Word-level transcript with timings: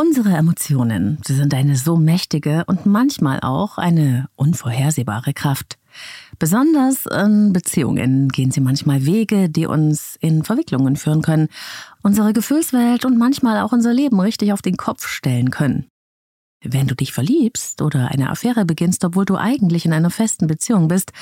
Unsere 0.00 0.30
Emotionen, 0.30 1.18
sie 1.26 1.34
sind 1.34 1.52
eine 1.52 1.76
so 1.76 1.98
mächtige 1.98 2.64
und 2.64 2.86
manchmal 2.86 3.40
auch 3.40 3.76
eine 3.76 4.30
unvorhersehbare 4.34 5.34
Kraft. 5.34 5.76
Besonders 6.38 7.04
in 7.04 7.52
Beziehungen 7.52 8.30
gehen 8.30 8.50
sie 8.50 8.62
manchmal 8.62 9.04
Wege, 9.04 9.50
die 9.50 9.66
uns 9.66 10.16
in 10.22 10.42
Verwicklungen 10.42 10.96
führen 10.96 11.20
können, 11.20 11.48
unsere 12.02 12.32
Gefühlswelt 12.32 13.04
und 13.04 13.18
manchmal 13.18 13.60
auch 13.60 13.72
unser 13.72 13.92
Leben 13.92 14.18
richtig 14.18 14.54
auf 14.54 14.62
den 14.62 14.78
Kopf 14.78 15.06
stellen 15.06 15.50
können. 15.50 15.86
Wenn 16.64 16.86
du 16.86 16.94
dich 16.94 17.12
verliebst 17.12 17.82
oder 17.82 18.10
eine 18.10 18.30
Affäre 18.30 18.64
beginnst, 18.64 19.04
obwohl 19.04 19.26
du 19.26 19.36
eigentlich 19.36 19.84
in 19.84 19.92
einer 19.92 20.08
festen 20.08 20.46
Beziehung 20.46 20.88
bist 20.88 21.12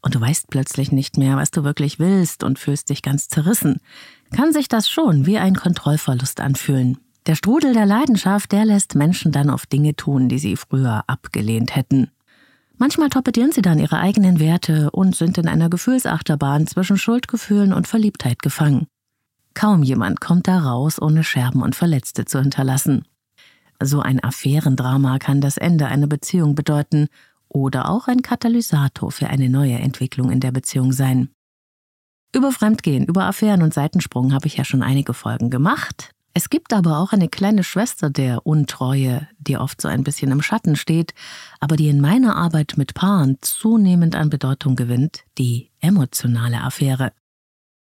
und 0.00 0.14
du 0.14 0.20
weißt 0.20 0.46
plötzlich 0.48 0.92
nicht 0.92 1.18
mehr, 1.18 1.36
was 1.36 1.50
du 1.50 1.64
wirklich 1.64 1.98
willst 1.98 2.44
und 2.44 2.60
fühlst 2.60 2.90
dich 2.90 3.02
ganz 3.02 3.26
zerrissen, 3.26 3.80
kann 4.30 4.52
sich 4.52 4.68
das 4.68 4.88
schon 4.88 5.26
wie 5.26 5.38
ein 5.38 5.56
Kontrollverlust 5.56 6.40
anfühlen. 6.40 6.98
Der 7.26 7.34
Strudel 7.34 7.74
der 7.74 7.86
Leidenschaft, 7.86 8.52
der 8.52 8.64
lässt 8.64 8.94
Menschen 8.94 9.32
dann 9.32 9.50
auf 9.50 9.66
Dinge 9.66 9.94
tun, 9.94 10.28
die 10.28 10.38
sie 10.38 10.56
früher 10.56 11.04
abgelehnt 11.06 11.76
hätten. 11.76 12.10
Manchmal 12.78 13.10
torpedieren 13.10 13.52
sie 13.52 13.60
dann 13.60 13.80
ihre 13.80 13.98
eigenen 13.98 14.38
Werte 14.38 14.90
und 14.92 15.16
sind 15.16 15.36
in 15.36 15.48
einer 15.48 15.68
Gefühlsachterbahn 15.68 16.66
zwischen 16.68 16.96
Schuldgefühlen 16.96 17.72
und 17.72 17.88
Verliebtheit 17.88 18.40
gefangen. 18.40 18.86
Kaum 19.54 19.82
jemand 19.82 20.20
kommt 20.20 20.46
da 20.46 20.60
raus, 20.60 21.02
ohne 21.02 21.24
Scherben 21.24 21.62
und 21.62 21.74
Verletzte 21.74 22.24
zu 22.24 22.40
hinterlassen. 22.40 23.04
So 23.82 24.00
ein 24.00 24.22
Affärendrama 24.22 25.18
kann 25.18 25.40
das 25.40 25.56
Ende 25.56 25.86
einer 25.86 26.06
Beziehung 26.06 26.54
bedeuten 26.54 27.08
oder 27.48 27.90
auch 27.90 28.06
ein 28.06 28.22
Katalysator 28.22 29.10
für 29.10 29.28
eine 29.28 29.48
neue 29.48 29.78
Entwicklung 29.78 30.30
in 30.30 30.40
der 30.40 30.52
Beziehung 30.52 30.92
sein. 30.92 31.30
Über 32.34 32.52
Fremdgehen, 32.52 33.06
über 33.06 33.24
Affären 33.24 33.62
und 33.62 33.74
Seitensprung 33.74 34.32
habe 34.32 34.46
ich 34.46 34.56
ja 34.56 34.64
schon 34.64 34.82
einige 34.82 35.14
Folgen 35.14 35.50
gemacht. 35.50 36.14
Es 36.38 36.50
gibt 36.50 36.72
aber 36.72 36.98
auch 36.98 37.12
eine 37.12 37.28
kleine 37.28 37.64
Schwester 37.64 38.10
der 38.10 38.46
Untreue, 38.46 39.26
die 39.38 39.56
oft 39.56 39.80
so 39.80 39.88
ein 39.88 40.04
bisschen 40.04 40.30
im 40.30 40.40
Schatten 40.40 40.76
steht, 40.76 41.12
aber 41.58 41.74
die 41.74 41.88
in 41.88 42.00
meiner 42.00 42.36
Arbeit 42.36 42.74
mit 42.76 42.94
Paaren 42.94 43.38
zunehmend 43.40 44.14
an 44.14 44.30
Bedeutung 44.30 44.76
gewinnt, 44.76 45.24
die 45.36 45.72
emotionale 45.80 46.62
Affäre. 46.62 47.10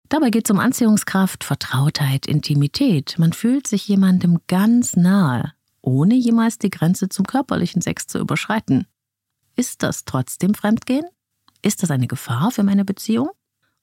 Dabei 0.07 0.29
geht 0.29 0.45
es 0.45 0.51
um 0.51 0.59
Anziehungskraft, 0.59 1.43
Vertrautheit, 1.43 2.27
Intimität. 2.27 3.15
Man 3.17 3.33
fühlt 3.33 3.65
sich 3.65 3.87
jemandem 3.87 4.37
ganz 4.45 4.95
nahe, 4.95 5.53
ohne 5.81 6.13
jemals 6.13 6.59
die 6.59 6.69
Grenze 6.69 7.09
zum 7.09 7.25
körperlichen 7.25 7.81
Sex 7.81 8.05
zu 8.05 8.19
überschreiten. 8.19 8.85
Ist 9.55 9.81
das 9.81 10.05
trotzdem 10.05 10.53
Fremdgehen? 10.53 11.07
Ist 11.63 11.81
das 11.81 11.89
eine 11.89 12.05
Gefahr 12.05 12.51
für 12.51 12.61
meine 12.61 12.85
Beziehung? 12.85 13.31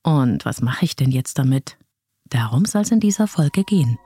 Und 0.05 0.45
was 0.45 0.63
mache 0.63 0.85
ich 0.85 0.95
denn 0.95 1.11
jetzt 1.11 1.41
damit? 1.41 1.77
Darum 2.27 2.67
soll 2.67 2.83
es 2.83 2.93
in 2.93 3.01
dieser 3.01 3.27
Folge 3.27 3.65
gehen. 3.65 3.99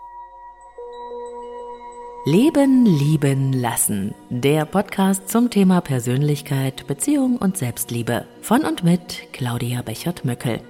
Leben, 2.26 2.86
lieben, 2.86 3.52
lassen. 3.52 4.14
Der 4.30 4.64
Podcast 4.64 5.28
zum 5.28 5.50
Thema 5.50 5.82
Persönlichkeit, 5.82 6.86
Beziehung 6.86 7.36
und 7.36 7.58
Selbstliebe. 7.58 8.26
Von 8.40 8.62
und 8.62 8.82
mit 8.82 9.24
Claudia 9.34 9.82
Bechert-Möckel. 9.82 10.62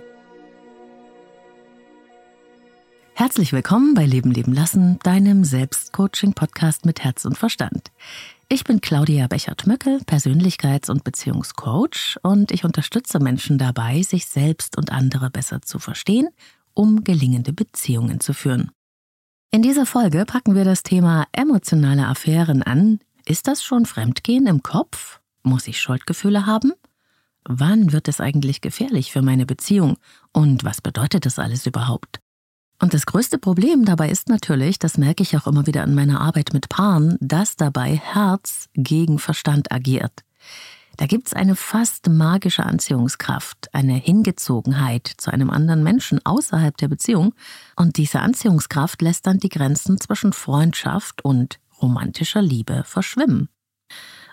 Herzlich 3.14 3.52
willkommen 3.52 3.94
bei 3.94 4.04
Leben, 4.04 4.32
leben, 4.32 4.52
lassen, 4.52 4.98
deinem 5.04 5.44
Selbstcoaching-Podcast 5.44 6.86
mit 6.86 7.04
Herz 7.04 7.24
und 7.24 7.38
Verstand. 7.38 7.92
Ich 8.48 8.64
bin 8.64 8.80
Claudia 8.80 9.28
Bechert-Möckel, 9.28 9.98
Persönlichkeits- 9.98 10.90
und 10.90 11.04
Beziehungscoach 11.04 12.18
und 12.24 12.50
ich 12.50 12.64
unterstütze 12.64 13.20
Menschen 13.20 13.58
dabei, 13.58 14.02
sich 14.02 14.26
selbst 14.26 14.76
und 14.76 14.90
andere 14.90 15.30
besser 15.30 15.62
zu 15.62 15.78
verstehen, 15.78 16.30
um 16.74 17.04
gelingende 17.04 17.52
Beziehungen 17.52 18.18
zu 18.18 18.32
führen. 18.32 18.72
In 19.54 19.62
dieser 19.62 19.86
Folge 19.86 20.24
packen 20.24 20.56
wir 20.56 20.64
das 20.64 20.82
Thema 20.82 21.28
emotionale 21.30 22.08
Affären 22.08 22.64
an. 22.64 22.98
Ist 23.24 23.46
das 23.46 23.62
schon 23.62 23.86
Fremdgehen 23.86 24.48
im 24.48 24.64
Kopf? 24.64 25.20
Muss 25.44 25.68
ich 25.68 25.80
Schuldgefühle 25.80 26.44
haben? 26.44 26.72
Wann 27.44 27.92
wird 27.92 28.08
es 28.08 28.20
eigentlich 28.20 28.62
gefährlich 28.62 29.12
für 29.12 29.22
meine 29.22 29.46
Beziehung? 29.46 29.96
Und 30.32 30.64
was 30.64 30.80
bedeutet 30.80 31.24
das 31.24 31.38
alles 31.38 31.66
überhaupt? 31.66 32.18
Und 32.82 32.94
das 32.94 33.06
größte 33.06 33.38
Problem 33.38 33.84
dabei 33.84 34.10
ist 34.10 34.28
natürlich, 34.28 34.80
das 34.80 34.98
merke 34.98 35.22
ich 35.22 35.36
auch 35.36 35.46
immer 35.46 35.68
wieder 35.68 35.84
in 35.84 35.94
meiner 35.94 36.20
Arbeit 36.20 36.52
mit 36.52 36.68
Paaren, 36.68 37.16
dass 37.20 37.54
dabei 37.54 37.94
Herz 37.94 38.68
gegen 38.74 39.20
Verstand 39.20 39.70
agiert. 39.70 40.24
Da 40.96 41.06
gibt's 41.06 41.32
eine 41.32 41.56
fast 41.56 42.08
magische 42.08 42.64
Anziehungskraft, 42.64 43.74
eine 43.74 43.94
Hingezogenheit 43.94 45.12
zu 45.16 45.32
einem 45.32 45.50
anderen 45.50 45.82
Menschen 45.82 46.20
außerhalb 46.24 46.76
der 46.76 46.88
Beziehung, 46.88 47.34
und 47.76 47.96
diese 47.96 48.20
Anziehungskraft 48.20 49.02
lässt 49.02 49.26
dann 49.26 49.38
die 49.38 49.48
Grenzen 49.48 50.00
zwischen 50.00 50.32
Freundschaft 50.32 51.24
und 51.24 51.58
romantischer 51.82 52.42
Liebe 52.42 52.84
verschwimmen. 52.84 53.48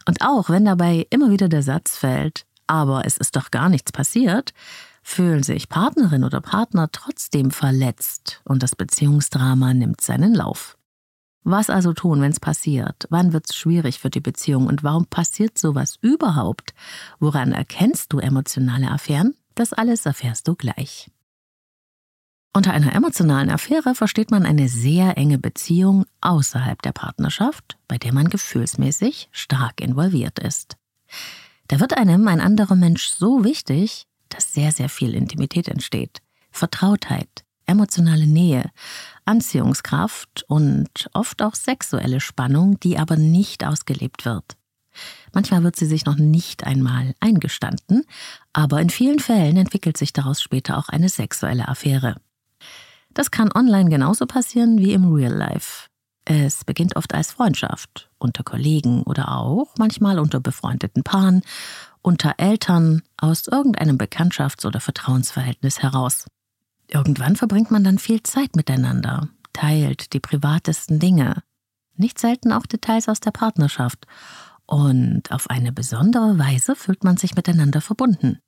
Und 0.08 0.22
auch 0.22 0.50
wenn 0.50 0.66
dabei 0.66 1.08
immer 1.10 1.32
wieder 1.32 1.50
der 1.50 1.64
Satz 1.64 1.98
fällt, 1.98 2.46
aber 2.68 3.06
es 3.06 3.18
ist 3.18 3.36
doch 3.36 3.52
gar 3.52 3.70
nichts 3.70 3.92
passiert, 3.92 4.54
fühlen 5.04 5.44
sich 5.44 5.68
Partnerin 5.68 6.24
oder 6.24 6.42
Partner 6.42 6.90
trotzdem 6.92 7.52
verletzt 7.52 8.42
und 8.46 8.64
das 8.64 8.76
Beziehungsdrama 8.76 9.74
nimmt 9.74 10.02
seinen 10.02 10.34
Lauf. 10.34 10.78
Was 11.44 11.70
also 11.70 11.94
tun, 11.94 12.22
wenn 12.22 12.32
es 12.32 12.40
passiert? 12.40 13.08
Wann 13.10 13.34
wird 13.34 13.50
es 13.50 13.56
schwierig 13.56 14.00
für 14.00 14.12
die 14.12 14.20
Beziehung 14.20 14.68
und 14.68 14.84
warum 14.84 15.08
passiert 15.08 15.58
sowas 15.58 15.98
überhaupt? 16.02 16.74
Woran 17.20 17.52
erkennst 17.52 18.14
du 18.14 18.20
emotionale 18.20 18.92
Affären? 18.92 19.34
Das 19.56 19.74
alles 19.74 20.06
erfährst 20.06 20.48
du 20.48 20.56
gleich. 20.56 21.10
Unter 22.54 22.74
einer 22.74 22.94
emotionalen 22.94 23.50
Affäre 23.50 23.96
versteht 23.96 24.30
man 24.30 24.46
eine 24.46 24.68
sehr 24.68 25.18
enge 25.18 25.40
Beziehung 25.40 26.06
außerhalb 26.20 26.82
der 26.82 26.92
Partnerschaft, 26.92 27.78
bei 27.88 27.98
der 27.98 28.14
man 28.14 28.30
gefühlsmäßig 28.30 29.30
stark 29.32 29.80
involviert 29.80 30.38
ist. 30.38 30.76
Da 31.70 31.80
wird 31.80 31.98
einem 31.98 32.28
ein 32.28 32.42
anderer 32.42 32.76
Mensch 32.76 33.08
so 33.08 33.46
wichtig, 33.46 34.06
dass 34.28 34.54
sehr, 34.54 34.74
sehr 34.74 34.90
viel 34.90 35.16
Intimität 35.16 35.70
entsteht. 35.70 36.20
Vertrautheit, 36.52 37.46
emotionale 37.72 38.28
Nähe, 38.28 38.70
Anziehungskraft 39.26 40.44
und 40.48 41.10
oft 41.14 41.42
auch 41.42 41.56
sexuelle 41.56 42.20
Spannung, 42.20 42.80
die 42.80 42.98
aber 42.98 43.16
nicht 43.16 43.66
ausgelebt 43.66 44.26
wird. 44.26 44.56
Manchmal 45.34 45.64
wird 45.64 45.76
sie 45.76 45.86
sich 45.86 46.06
noch 46.06 46.18
nicht 46.18 46.66
einmal 46.66 47.16
eingestanden, 47.20 48.04
aber 48.54 48.82
in 48.82 48.90
vielen 48.90 49.20
Fällen 49.20 49.58
entwickelt 49.58 49.98
sich 49.98 50.14
daraus 50.14 50.42
später 50.42 50.78
auch 50.78 50.90
eine 50.90 51.10
sexuelle 51.10 51.68
Affäre. 51.68 52.18
Das 53.14 53.32
kann 53.32 53.52
online 53.54 53.90
genauso 53.90 54.26
passieren 54.26 54.78
wie 54.80 54.94
im 54.94 55.14
Real 55.14 55.34
Life. 55.34 55.88
Es 56.26 56.64
beginnt 56.64 56.96
oft 56.96 57.14
als 57.14 57.32
Freundschaft, 57.32 58.10
unter 58.20 58.44
Kollegen 58.44 59.04
oder 59.04 59.38
auch 59.38 59.74
manchmal 59.78 60.20
unter 60.20 60.40
befreundeten 60.40 61.04
Paaren, 61.04 61.42
unter 62.02 62.36
Eltern, 62.38 63.02
aus 63.18 63.48
irgendeinem 63.48 63.98
Bekanntschafts- 63.98 64.66
oder 64.66 64.80
Vertrauensverhältnis 64.80 65.82
heraus. 65.82 66.26
Irgendwann 66.94 67.36
verbringt 67.36 67.72
man 67.72 67.84
dann 67.84 67.98
viel 67.98 68.22
Zeit 68.22 68.56
miteinander, 68.56 69.30
teilt 69.54 70.14
die 70.14 70.20
privatesten 70.20 71.00
Dinge, 71.00 71.42
nicht 71.96 72.20
selten 72.20 72.52
auch 72.52 72.66
Details 72.66 73.08
aus 73.08 73.22
der 73.22 73.32
Partnerschaft, 73.32 74.06
und 74.66 75.32
auf 75.32 75.50
eine 75.50 75.74
besondere 75.74 76.40
Weise 76.40 76.76
fühlt 76.76 77.04
man 77.04 77.18
sich 77.18 77.36
miteinander 77.36 77.82
verbunden. 77.82 78.40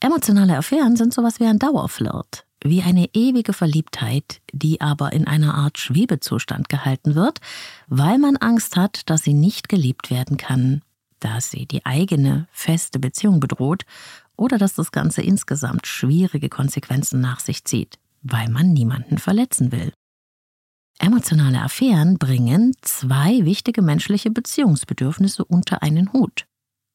Emotionale 0.00 0.56
Affären 0.56 0.96
sind 0.96 1.12
sowas 1.12 1.40
wie 1.40 1.44
ein 1.44 1.58
Dauerflirt, 1.58 2.46
wie 2.62 2.82
eine 2.82 3.08
ewige 3.14 3.52
Verliebtheit, 3.52 4.40
die 4.52 4.80
aber 4.80 5.12
in 5.12 5.26
einer 5.26 5.54
Art 5.54 5.78
Schwebezustand 5.78 6.68
gehalten 6.68 7.14
wird, 7.14 7.40
weil 7.88 8.18
man 8.18 8.36
Angst 8.36 8.76
hat, 8.76 9.08
dass 9.10 9.22
sie 9.22 9.34
nicht 9.34 9.68
geliebt 9.68 10.10
werden 10.10 10.36
kann, 10.36 10.82
dass 11.20 11.50
sie 11.50 11.66
die 11.66 11.84
eigene 11.84 12.46
feste 12.50 12.98
Beziehung 12.98 13.40
bedroht 13.40 13.84
oder 14.36 14.58
dass 14.58 14.74
das 14.74 14.92
Ganze 14.92 15.22
insgesamt 15.22 15.86
schwierige 15.86 16.48
Konsequenzen 16.48 17.20
nach 17.20 17.40
sich 17.40 17.64
zieht, 17.64 17.98
weil 18.22 18.48
man 18.48 18.72
niemanden 18.72 19.18
verletzen 19.18 19.72
will. 19.72 19.92
Emotionale 20.98 21.60
Affären 21.62 22.18
bringen 22.18 22.74
zwei 22.80 23.44
wichtige 23.44 23.82
menschliche 23.82 24.30
Beziehungsbedürfnisse 24.30 25.44
unter 25.44 25.82
einen 25.82 26.12
Hut. 26.12 26.46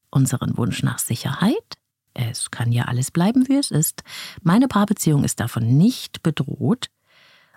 Unseren 0.10 0.58
Wunsch 0.58 0.82
nach 0.84 1.00
Sicherheit, 1.00 1.78
es 2.14 2.52
kann 2.52 2.72
ja 2.72 2.86
alles 2.86 3.12
bleiben, 3.12 3.48
wie 3.48 3.58
es 3.58 3.72
ist, 3.72 4.04
meine 4.42 4.68
Paarbeziehung 4.68 5.24
ist 5.24 5.40
davon 5.40 5.78
nicht 5.78 6.24
bedroht, 6.24 6.90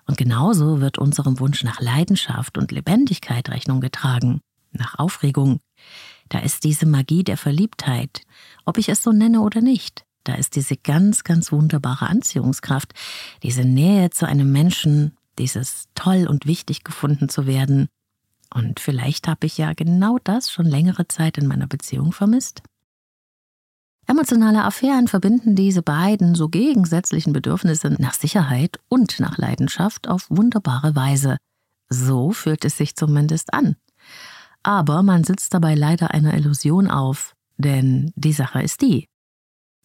und 0.06 0.18
genauso 0.18 0.80
wird 0.80 0.98
unserem 0.98 1.40
Wunsch 1.40 1.64
nach 1.64 1.80
Leidenschaft 1.80 2.58
und 2.58 2.72
Lebendigkeit 2.72 3.48
Rechnung 3.48 3.80
getragen, 3.80 4.40
nach 4.72 4.98
Aufregung, 4.98 5.60
da 6.28 6.38
ist 6.38 6.64
diese 6.64 6.86
Magie 6.86 7.24
der 7.24 7.36
Verliebtheit, 7.36 8.22
ob 8.64 8.78
ich 8.78 8.88
es 8.88 9.02
so 9.02 9.12
nenne 9.12 9.40
oder 9.40 9.60
nicht. 9.60 10.04
Da 10.24 10.34
ist 10.34 10.56
diese 10.56 10.76
ganz, 10.76 11.22
ganz 11.22 11.52
wunderbare 11.52 12.08
Anziehungskraft, 12.08 12.94
diese 13.42 13.64
Nähe 13.64 14.10
zu 14.10 14.26
einem 14.26 14.50
Menschen, 14.50 15.16
dieses 15.38 15.88
toll 15.94 16.26
und 16.26 16.46
wichtig 16.46 16.82
gefunden 16.82 17.28
zu 17.28 17.46
werden. 17.46 17.88
Und 18.52 18.80
vielleicht 18.80 19.28
habe 19.28 19.46
ich 19.46 19.58
ja 19.58 19.72
genau 19.74 20.18
das 20.22 20.50
schon 20.50 20.66
längere 20.66 21.08
Zeit 21.08 21.36
in 21.38 21.46
meiner 21.46 21.66
Beziehung 21.66 22.12
vermisst. 22.12 22.62
Emotionale 24.06 24.64
Affären 24.64 25.08
verbinden 25.08 25.56
diese 25.56 25.82
beiden 25.82 26.34
so 26.34 26.48
gegensätzlichen 26.48 27.32
Bedürfnisse 27.32 27.88
nach 27.98 28.14
Sicherheit 28.14 28.78
und 28.88 29.18
nach 29.18 29.38
Leidenschaft 29.38 30.08
auf 30.08 30.26
wunderbare 30.28 30.94
Weise. 30.94 31.38
So 31.88 32.32
fühlt 32.32 32.64
es 32.64 32.76
sich 32.76 32.96
zumindest 32.96 33.52
an. 33.54 33.76
Aber 34.64 35.02
man 35.02 35.22
sitzt 35.22 35.54
dabei 35.54 35.74
leider 35.74 36.10
einer 36.12 36.34
Illusion 36.34 36.90
auf, 36.90 37.36
denn 37.58 38.12
die 38.16 38.32
Sache 38.32 38.62
ist 38.62 38.80
die. 38.80 39.06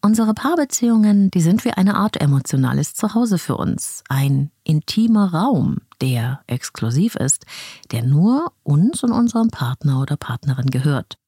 Unsere 0.02 0.32
Paarbeziehungen, 0.32 1.30
die 1.30 1.42
sind 1.42 1.66
wie 1.66 1.72
eine 1.72 1.94
Art 1.96 2.18
emotionales 2.18 2.94
Zuhause 2.94 3.36
für 3.36 3.58
uns, 3.58 4.02
ein 4.08 4.50
intimer 4.64 5.34
Raum, 5.34 5.82
der 6.00 6.40
exklusiv 6.46 7.16
ist, 7.16 7.44
der 7.90 8.02
nur 8.02 8.52
uns 8.62 9.04
und 9.04 9.12
unserem 9.12 9.48
Partner 9.48 10.00
oder 10.00 10.16
Partnerin 10.16 10.70
gehört. 10.70 11.18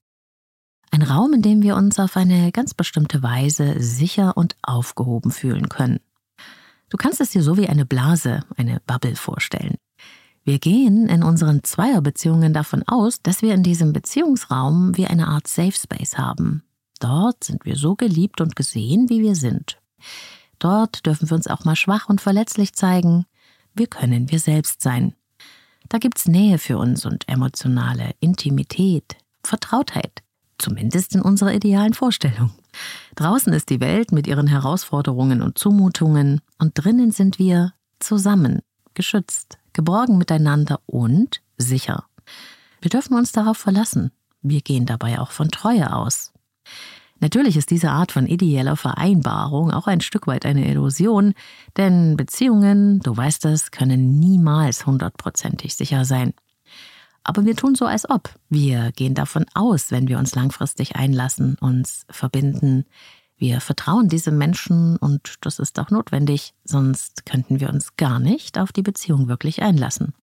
Ein 0.90 1.02
Raum, 1.02 1.34
in 1.34 1.42
dem 1.42 1.60
wir 1.60 1.76
uns 1.76 1.98
auf 1.98 2.16
eine 2.16 2.50
ganz 2.50 2.72
bestimmte 2.72 3.22
Weise 3.22 3.82
sicher 3.82 4.38
und 4.38 4.56
aufgehoben 4.62 5.30
fühlen 5.30 5.68
können. 5.68 6.00
Du 6.88 6.96
kannst 6.96 7.20
es 7.20 7.30
dir 7.30 7.42
so 7.42 7.58
wie 7.58 7.68
eine 7.68 7.84
Blase, 7.84 8.44
eine 8.56 8.80
Bubble 8.86 9.16
vorstellen. 9.16 9.76
Wir 10.44 10.58
gehen 10.58 11.08
in 11.08 11.22
unseren 11.22 11.62
Zweierbeziehungen 11.62 12.52
davon 12.52 12.82
aus, 12.86 13.22
dass 13.22 13.42
wir 13.42 13.54
in 13.54 13.62
diesem 13.62 13.92
Beziehungsraum 13.92 14.96
wie 14.96 15.06
eine 15.06 15.28
Art 15.28 15.46
Safe 15.46 15.72
Space 15.72 16.18
haben, 16.18 16.62
Dort 17.02 17.42
sind 17.42 17.64
wir 17.64 17.74
so 17.74 17.96
geliebt 17.96 18.40
und 18.40 18.54
gesehen, 18.54 19.10
wie 19.10 19.22
wir 19.22 19.34
sind. 19.34 19.80
Dort 20.60 21.04
dürfen 21.04 21.28
wir 21.28 21.34
uns 21.34 21.48
auch 21.48 21.64
mal 21.64 21.74
schwach 21.74 22.08
und 22.08 22.20
verletzlich 22.20 22.74
zeigen. 22.74 23.26
Wir 23.74 23.88
können 23.88 24.30
wir 24.30 24.38
selbst 24.38 24.82
sein. 24.82 25.12
Da 25.88 25.98
gibt's 25.98 26.28
Nähe 26.28 26.58
für 26.58 26.78
uns 26.78 27.04
und 27.04 27.28
emotionale 27.28 28.12
Intimität, 28.20 29.16
Vertrautheit, 29.42 30.22
zumindest 30.58 31.16
in 31.16 31.22
unserer 31.22 31.52
idealen 31.52 31.92
Vorstellung. 31.92 32.52
Draußen 33.16 33.52
ist 33.52 33.70
die 33.70 33.80
Welt 33.80 34.12
mit 34.12 34.28
ihren 34.28 34.46
Herausforderungen 34.46 35.42
und 35.42 35.58
Zumutungen 35.58 36.40
und 36.58 36.74
drinnen 36.74 37.10
sind 37.10 37.40
wir 37.40 37.72
zusammen, 37.98 38.60
geschützt, 38.94 39.58
geborgen 39.72 40.18
miteinander 40.18 40.80
und 40.86 41.40
sicher. 41.58 42.04
Wir 42.80 42.90
dürfen 42.90 43.14
uns 43.14 43.32
darauf 43.32 43.58
verlassen. 43.58 44.10
Wir 44.42 44.60
gehen 44.60 44.86
dabei 44.86 45.20
auch 45.20 45.30
von 45.30 45.50
Treue 45.50 45.94
aus. 45.94 46.32
Natürlich 47.20 47.56
ist 47.56 47.70
diese 47.70 47.90
Art 47.90 48.10
von 48.10 48.26
ideeller 48.26 48.74
Vereinbarung 48.76 49.70
auch 49.70 49.86
ein 49.86 50.00
Stück 50.00 50.26
weit 50.26 50.44
eine 50.44 50.68
Illusion, 50.68 51.34
denn 51.76 52.16
Beziehungen, 52.16 52.98
du 52.98 53.16
weißt 53.16 53.44
es, 53.44 53.70
können 53.70 54.18
niemals 54.18 54.86
hundertprozentig 54.86 55.76
sicher 55.76 56.04
sein. 56.04 56.34
Aber 57.22 57.44
wir 57.44 57.54
tun 57.54 57.76
so, 57.76 57.86
als 57.86 58.10
ob. 58.10 58.30
Wir 58.48 58.90
gehen 58.90 59.14
davon 59.14 59.46
aus, 59.54 59.92
wenn 59.92 60.08
wir 60.08 60.18
uns 60.18 60.34
langfristig 60.34 60.96
einlassen, 60.96 61.56
uns 61.60 62.04
verbinden. 62.10 62.86
Wir 63.42 63.60
vertrauen 63.60 64.08
diesem 64.08 64.38
Menschen 64.38 64.96
und 64.98 65.34
das 65.40 65.58
ist 65.58 65.76
auch 65.80 65.90
notwendig, 65.90 66.54
sonst 66.62 67.26
könnten 67.26 67.58
wir 67.58 67.70
uns 67.70 67.96
gar 67.96 68.20
nicht 68.20 68.56
auf 68.56 68.70
die 68.70 68.82
Beziehung 68.82 69.26
wirklich 69.26 69.62
einlassen. 69.62 70.14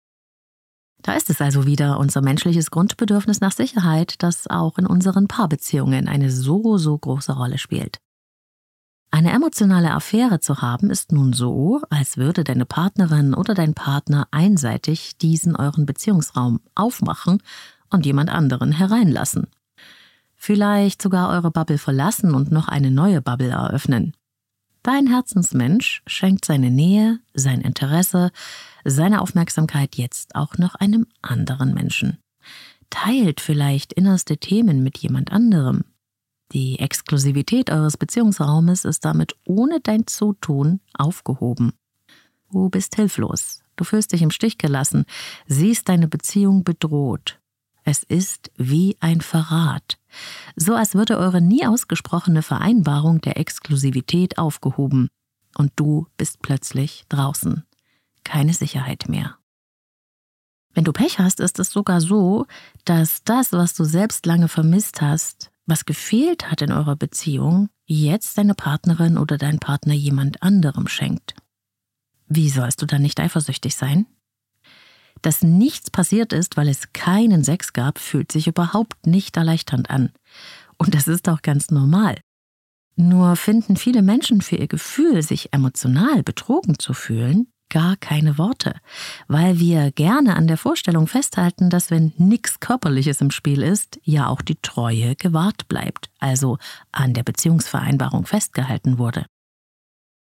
Da 1.02 1.14
ist 1.14 1.28
es 1.28 1.40
also 1.40 1.66
wieder 1.66 1.98
unser 1.98 2.22
menschliches 2.22 2.70
Grundbedürfnis 2.70 3.40
nach 3.40 3.50
Sicherheit, 3.50 4.22
das 4.22 4.46
auch 4.46 4.78
in 4.78 4.86
unseren 4.86 5.26
Paarbeziehungen 5.26 6.06
eine 6.06 6.30
so, 6.30 6.78
so 6.78 6.96
große 6.96 7.32
Rolle 7.32 7.58
spielt. 7.58 7.98
Eine 9.10 9.32
emotionale 9.32 9.90
Affäre 9.90 10.38
zu 10.38 10.62
haben 10.62 10.88
ist 10.88 11.10
nun 11.10 11.32
so, 11.32 11.82
als 11.90 12.18
würde 12.18 12.44
deine 12.44 12.66
Partnerin 12.66 13.34
oder 13.34 13.54
dein 13.54 13.74
Partner 13.74 14.28
einseitig 14.30 15.18
diesen 15.18 15.56
euren 15.56 15.86
Beziehungsraum 15.86 16.60
aufmachen 16.76 17.42
und 17.90 18.06
jemand 18.06 18.30
anderen 18.30 18.70
hereinlassen. 18.70 19.48
Vielleicht 20.38 21.02
sogar 21.02 21.30
eure 21.30 21.50
Bubble 21.50 21.78
verlassen 21.78 22.32
und 22.32 22.50
noch 22.52 22.68
eine 22.68 22.90
neue 22.90 23.20
Bubble 23.20 23.50
eröffnen. 23.50 24.14
Dein 24.82 25.08
Herzensmensch 25.08 26.02
schenkt 26.06 26.44
seine 26.44 26.70
Nähe, 26.70 27.18
sein 27.34 27.60
Interesse, 27.60 28.30
seine 28.84 29.20
Aufmerksamkeit 29.20 29.96
jetzt 29.96 30.36
auch 30.36 30.56
noch 30.56 30.76
einem 30.76 31.06
anderen 31.20 31.74
Menschen. 31.74 32.18
Teilt 32.88 33.40
vielleicht 33.40 33.92
innerste 33.92 34.38
Themen 34.38 34.82
mit 34.82 34.96
jemand 34.98 35.32
anderem. 35.32 35.84
Die 36.52 36.78
Exklusivität 36.78 37.70
eures 37.70 37.98
Beziehungsraumes 37.98 38.86
ist 38.86 39.04
damit 39.04 39.36
ohne 39.44 39.80
dein 39.80 40.06
Zutun 40.06 40.80
aufgehoben. 40.94 41.74
Du 42.50 42.70
bist 42.70 42.96
hilflos, 42.96 43.62
du 43.76 43.84
fühlst 43.84 44.12
dich 44.12 44.22
im 44.22 44.30
Stich 44.30 44.56
gelassen, 44.56 45.04
siehst 45.46 45.88
deine 45.90 46.08
Beziehung 46.08 46.64
bedroht. 46.64 47.37
Es 47.88 48.02
ist 48.02 48.50
wie 48.58 48.98
ein 49.00 49.22
Verrat, 49.22 49.96
so 50.56 50.74
als 50.74 50.94
würde 50.94 51.16
eure 51.16 51.40
nie 51.40 51.64
ausgesprochene 51.64 52.42
Vereinbarung 52.42 53.22
der 53.22 53.38
Exklusivität 53.38 54.36
aufgehoben, 54.36 55.08
und 55.56 55.72
du 55.76 56.06
bist 56.18 56.42
plötzlich 56.42 57.06
draußen 57.08 57.64
keine 58.24 58.52
Sicherheit 58.52 59.08
mehr. 59.08 59.38
Wenn 60.74 60.84
du 60.84 60.92
Pech 60.92 61.18
hast, 61.18 61.40
ist 61.40 61.58
es 61.60 61.70
sogar 61.70 62.02
so, 62.02 62.44
dass 62.84 63.24
das, 63.24 63.52
was 63.52 63.72
du 63.72 63.84
selbst 63.84 64.26
lange 64.26 64.48
vermisst 64.48 65.00
hast, 65.00 65.50
was 65.64 65.86
gefehlt 65.86 66.50
hat 66.50 66.60
in 66.60 66.72
eurer 66.72 66.94
Beziehung, 66.94 67.70
jetzt 67.86 68.36
deine 68.36 68.54
Partnerin 68.54 69.16
oder 69.16 69.38
dein 69.38 69.60
Partner 69.60 69.94
jemand 69.94 70.42
anderem 70.42 70.88
schenkt. 70.88 71.36
Wie 72.26 72.50
sollst 72.50 72.82
du 72.82 72.86
dann 72.86 73.00
nicht 73.00 73.18
eifersüchtig 73.18 73.74
sein? 73.76 74.04
Dass 75.22 75.42
nichts 75.42 75.90
passiert 75.90 76.32
ist, 76.32 76.56
weil 76.56 76.68
es 76.68 76.92
keinen 76.92 77.44
Sex 77.44 77.72
gab, 77.72 77.98
fühlt 77.98 78.32
sich 78.32 78.46
überhaupt 78.46 79.06
nicht 79.06 79.36
erleichternd 79.36 79.90
an. 79.90 80.10
Und 80.76 80.94
das 80.94 81.08
ist 81.08 81.28
auch 81.28 81.42
ganz 81.42 81.70
normal. 81.70 82.18
Nur 82.96 83.36
finden 83.36 83.76
viele 83.76 84.02
Menschen 84.02 84.40
für 84.40 84.56
ihr 84.56 84.66
Gefühl, 84.66 85.22
sich 85.22 85.52
emotional 85.52 86.22
betrogen 86.22 86.78
zu 86.78 86.94
fühlen, 86.94 87.46
gar 87.68 87.96
keine 87.96 88.38
Worte, 88.38 88.74
weil 89.28 89.58
wir 89.58 89.92
gerne 89.92 90.36
an 90.36 90.46
der 90.46 90.56
Vorstellung 90.56 91.06
festhalten, 91.06 91.70
dass 91.70 91.90
wenn 91.90 92.12
nichts 92.16 92.60
Körperliches 92.60 93.20
im 93.20 93.30
Spiel 93.30 93.62
ist, 93.62 94.00
ja 94.02 94.26
auch 94.26 94.42
die 94.42 94.58
Treue 94.62 95.16
gewahrt 95.16 95.68
bleibt, 95.68 96.10
also 96.18 96.58
an 96.90 97.14
der 97.14 97.22
Beziehungsvereinbarung 97.22 98.26
festgehalten 98.26 98.98
wurde. 98.98 99.26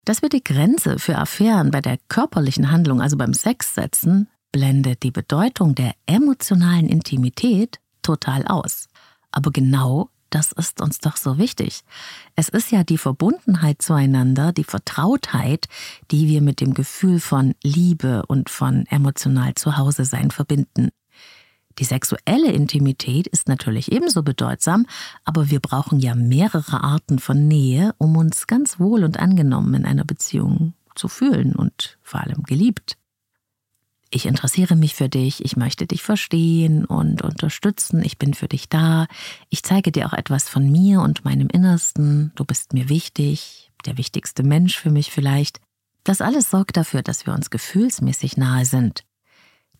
Dass 0.05 0.21
wir 0.21 0.29
die 0.29 0.43
Grenze 0.43 0.97
für 0.97 1.17
Affären 1.17 1.71
bei 1.71 1.81
der 1.81 1.97
körperlichen 2.09 2.71
Handlung, 2.71 3.01
also 3.01 3.15
beim 3.15 3.33
Sex 3.33 3.75
setzen, 3.75 4.27
blendet 4.51 5.03
die 5.03 5.11
Bedeutung 5.11 5.75
der 5.75 5.93
emotionalen 6.05 6.89
Intimität 6.89 7.79
total 8.01 8.45
aus. 8.47 8.87
Aber 9.31 9.51
genau 9.51 10.09
das 10.29 10.51
ist 10.51 10.81
uns 10.81 10.99
doch 10.99 11.17
so 11.17 11.37
wichtig. 11.37 11.81
Es 12.35 12.49
ist 12.49 12.71
ja 12.71 12.83
die 12.83 12.97
Verbundenheit 12.97 13.81
zueinander, 13.81 14.51
die 14.53 14.63
Vertrautheit, 14.63 15.65
die 16.11 16.27
wir 16.27 16.41
mit 16.41 16.61
dem 16.61 16.73
Gefühl 16.73 17.19
von 17.19 17.55
Liebe 17.63 18.25
und 18.27 18.49
von 18.49 18.85
emotional 18.87 19.55
Zuhause 19.55 20.05
sein 20.05 20.29
verbinden. 20.29 20.89
Die 21.79 21.83
sexuelle 21.85 22.51
Intimität 22.51 23.25
ist 23.27 23.47
natürlich 23.47 23.91
ebenso 23.91 24.21
bedeutsam, 24.21 24.85
aber 25.23 25.49
wir 25.49 25.61
brauchen 25.61 25.99
ja 25.99 26.13
mehrere 26.13 26.83
Arten 26.83 27.19
von 27.19 27.47
Nähe, 27.47 27.95
um 27.97 28.17
uns 28.17 28.47
ganz 28.47 28.79
wohl 28.79 29.03
und 29.03 29.17
angenommen 29.17 29.73
in 29.73 29.85
einer 29.85 30.03
Beziehung 30.03 30.73
zu 30.95 31.07
fühlen 31.07 31.55
und 31.55 31.97
vor 32.01 32.19
allem 32.19 32.43
geliebt 32.43 32.97
ich 34.11 34.25
interessiere 34.25 34.75
mich 34.75 34.95
für 34.95 35.09
dich, 35.09 35.43
ich 35.45 35.55
möchte 35.55 35.85
dich 35.85 36.01
verstehen 36.01 36.85
und 36.85 37.21
unterstützen, 37.21 38.03
ich 38.03 38.17
bin 38.17 38.33
für 38.33 38.47
dich 38.47 38.69
da, 38.69 39.07
ich 39.49 39.63
zeige 39.63 39.91
dir 39.91 40.07
auch 40.07 40.13
etwas 40.13 40.49
von 40.49 40.69
mir 40.71 41.01
und 41.01 41.25
meinem 41.25 41.47
Innersten, 41.47 42.31
du 42.35 42.43
bist 42.43 42.73
mir 42.73 42.89
wichtig, 42.89 43.71
der 43.85 43.97
wichtigste 43.97 44.43
Mensch 44.43 44.77
für 44.77 44.91
mich 44.91 45.11
vielleicht. 45.11 45.59
Das 46.03 46.21
alles 46.21 46.49
sorgt 46.49 46.77
dafür, 46.77 47.03
dass 47.03 47.25
wir 47.25 47.33
uns 47.33 47.49
gefühlsmäßig 47.49 48.37
nahe 48.37 48.65
sind. 48.65 49.03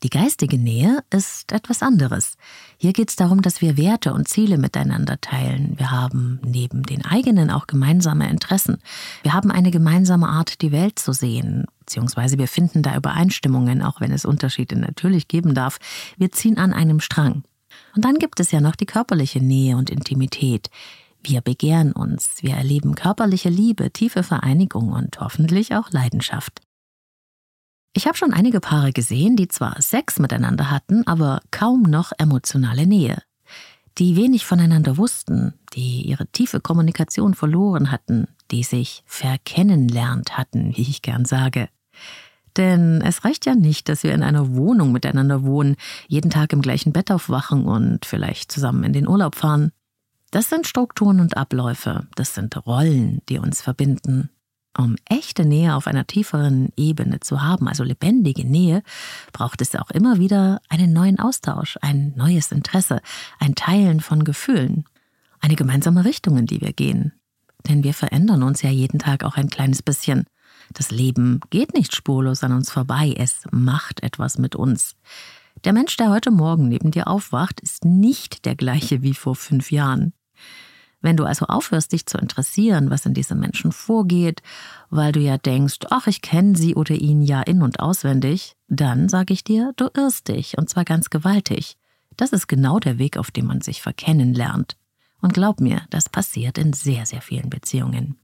Die 0.04 0.10
geistige 0.10 0.58
Nähe 0.58 1.04
ist 1.10 1.52
etwas 1.52 1.82
anderes. 1.82 2.38
Hier 2.78 2.94
geht 2.94 3.10
es 3.10 3.18
darum, 3.18 3.42
dass 3.42 3.60
wir 3.60 3.76
Werte 3.76 4.14
und 4.14 4.30
Ziele 4.30 4.58
miteinander 4.58 5.20
teilen. 5.20 5.74
Wir 5.78 5.92
haben 5.92 6.40
neben 6.46 6.84
den 6.84 7.04
eigenen 7.04 7.50
auch 7.50 7.68
gemeinsame 7.68 8.30
Interessen. 8.30 8.78
Wir 9.24 9.34
haben 9.34 9.52
eine 9.52 9.72
gemeinsame 9.72 10.30
Art, 10.30 10.62
die 10.62 10.72
Welt 10.72 11.00
zu 11.00 11.12
sehen, 11.12 11.66
beziehungsweise 11.90 12.38
wir 12.38 12.48
finden 12.48 12.84
da 12.84 12.96
Übereinstimmungen, 12.96 13.82
auch 13.82 14.00
wenn 14.00 14.12
es 14.12 14.24
Unterschiede 14.24 14.78
natürlich 14.78 15.28
geben 15.28 15.56
darf. 15.56 15.80
Wir 16.18 16.32
ziehen 16.32 16.60
an 16.60 16.72
einem 16.72 17.00
Strang. 17.00 17.42
Und 17.96 18.06
dann 18.06 18.20
gibt 18.20 18.40
es 18.40 18.52
ja 18.52 18.62
noch 18.62 18.76
die 18.76 18.86
körperliche 18.86 19.40
Nähe 19.40 19.76
und 19.76 19.90
Intimität. 19.90 20.70
Wir 21.24 21.42
begehren 21.42 21.92
uns, 21.92 22.44
wir 22.44 22.54
erleben 22.54 22.94
körperliche 22.94 23.50
Liebe, 23.50 23.92
tiefe 23.92 24.22
Vereinigung 24.22 24.92
und 24.92 25.20
hoffentlich 25.20 25.74
auch 25.74 25.90
Leidenschaft. 25.90 26.62
Ich 27.94 28.06
habe 28.06 28.16
schon 28.16 28.34
einige 28.34 28.60
Paare 28.60 28.94
gesehen, 28.94 29.36
die 29.36 29.48
zwar 29.48 29.82
Sex 29.82 30.20
miteinander 30.20 30.70
hatten, 30.70 31.08
aber 31.08 31.42
kaum 31.50 31.82
noch 31.82 32.12
emotionale 32.20 32.86
Nähe. 32.86 33.18
Die 33.98 34.16
wenig 34.16 34.46
voneinander 34.46 34.98
wussten, 34.98 35.56
die 35.74 36.08
ihre 36.08 36.28
tiefe 36.28 36.60
Kommunikation 36.60 37.34
verloren 37.34 37.92
hatten, 37.92 38.28
die 38.52 38.64
sich 38.64 39.04
verkennenlernt 39.08 40.38
hatten, 40.38 40.78
wie 40.78 40.84
ich 40.84 41.02
gern 41.02 41.26
sage. 41.26 41.68
Denn 42.58 43.02
es 43.02 43.24
reicht 43.24 43.46
ja 43.46 43.56
nicht, 43.56 43.90
dass 43.90 44.04
wir 44.04 44.14
in 44.14 44.24
einer 44.24 44.56
Wohnung 44.56 44.92
miteinander 44.92 45.44
wohnen, 45.44 45.76
jeden 46.08 46.32
Tag 46.32 46.52
im 46.52 46.62
gleichen 46.62 46.92
Bett 46.92 47.12
aufwachen 47.12 47.66
und 47.66 48.06
vielleicht 48.06 48.52
zusammen 48.52 48.84
in 48.84 48.94
den 48.94 49.08
Urlaub 49.08 49.36
fahren. 49.36 49.72
Das 50.32 50.50
sind 50.50 50.68
Strukturen 50.68 51.20
und 51.20 51.38
Abläufe, 51.38 52.08
das 52.16 52.36
sind 52.36 52.56
Rollen, 52.66 53.22
die 53.30 53.40
uns 53.40 53.62
verbinden. 53.62 54.30
Um 54.78 54.96
echte 55.10 55.46
Nähe 55.46 55.76
auf 55.76 55.88
einer 55.88 56.06
tieferen 56.06 56.70
Ebene 56.78 57.20
zu 57.20 57.42
haben, 57.42 57.68
also 57.68 57.84
lebendige 57.84 58.46
Nähe, 58.46 58.84
braucht 59.34 59.62
es 59.62 59.76
auch 59.76 59.90
immer 59.90 60.20
wieder 60.20 60.62
einen 60.70 60.94
neuen 60.94 61.20
Austausch, 61.20 61.78
ein 61.82 62.14
neues 62.16 62.52
Interesse, 62.52 63.02
ein 63.40 63.56
Teilen 63.56 64.00
von 64.00 64.24
Gefühlen, 64.24 64.86
eine 65.40 65.56
gemeinsame 65.56 66.06
Richtung, 66.06 66.38
in 66.38 66.46
die 66.46 66.62
wir 66.62 66.74
gehen. 66.74 67.14
Denn 67.68 67.84
wir 67.84 67.94
verändern 67.94 68.44
uns 68.44 68.62
ja 68.62 68.70
jeden 68.70 69.00
Tag 69.00 69.24
auch 69.24 69.36
ein 69.36 69.50
kleines 69.50 69.82
bisschen. 69.82 70.26
Das 70.74 70.92
Leben 70.92 71.40
geht 71.50 71.74
nicht 71.74 71.96
spurlos 71.96 72.44
an 72.44 72.54
uns 72.54 72.72
vorbei, 72.72 73.16
es 73.18 73.42
macht 73.52 74.04
etwas 74.04 74.38
mit 74.38 74.56
uns. 74.56 74.96
Der 75.64 75.74
Mensch, 75.74 75.98
der 75.98 76.10
heute 76.10 76.32
Morgen 76.32 76.70
neben 76.70 76.92
dir 76.92 77.08
aufwacht, 77.08 77.60
ist 77.60 77.84
nicht 77.84 78.46
der 78.46 78.56
gleiche 78.56 79.02
wie 79.02 79.14
vor 79.14 79.36
fünf 79.36 79.72
Jahren. 79.72 80.14
Wenn 81.02 81.16
du 81.16 81.24
also 81.24 81.46
aufhörst, 81.46 81.94
dich 81.94 82.06
zu 82.06 82.18
interessieren, 82.18 82.90
was 82.90 83.06
in 83.06 83.14
diesem 83.14 83.40
Menschen 83.40 83.72
vorgeht, 83.72 84.42
weil 84.90 85.12
du 85.12 85.20
ja 85.20 85.38
denkst, 85.38 85.80
ach, 85.90 86.08
ich 86.08 86.22
kenne 86.22 86.58
sie 86.58 86.76
oder 86.76 86.96
ihn 86.96 87.22
ja 87.22 87.42
in 87.42 87.62
und 87.62 87.80
auswendig, 87.80 88.56
dann 88.68 89.08
sage 89.08 89.34
ich 89.34 89.44
dir, 89.44 89.72
du 89.78 89.88
irrst 89.96 90.28
dich, 90.28 90.58
und 90.58 90.70
zwar 90.70 90.84
ganz 90.84 91.10
gewaltig. 91.10 91.78
Das 92.18 92.34
ist 92.34 92.48
genau 92.48 92.80
der 92.80 92.98
Weg, 93.00 93.18
auf 93.18 93.32
dem 93.32 93.46
man 93.46 93.62
sich 93.62 93.82
verkennen 93.82 94.34
lernt. 94.34 94.76
Und 95.22 95.34
glaub 95.34 95.62
mir, 95.62 95.82
das 95.90 96.10
passiert 96.10 96.58
in 96.58 96.74
sehr, 96.74 97.06
sehr 97.06 97.22
vielen 97.22 97.50
Beziehungen. 97.50 98.18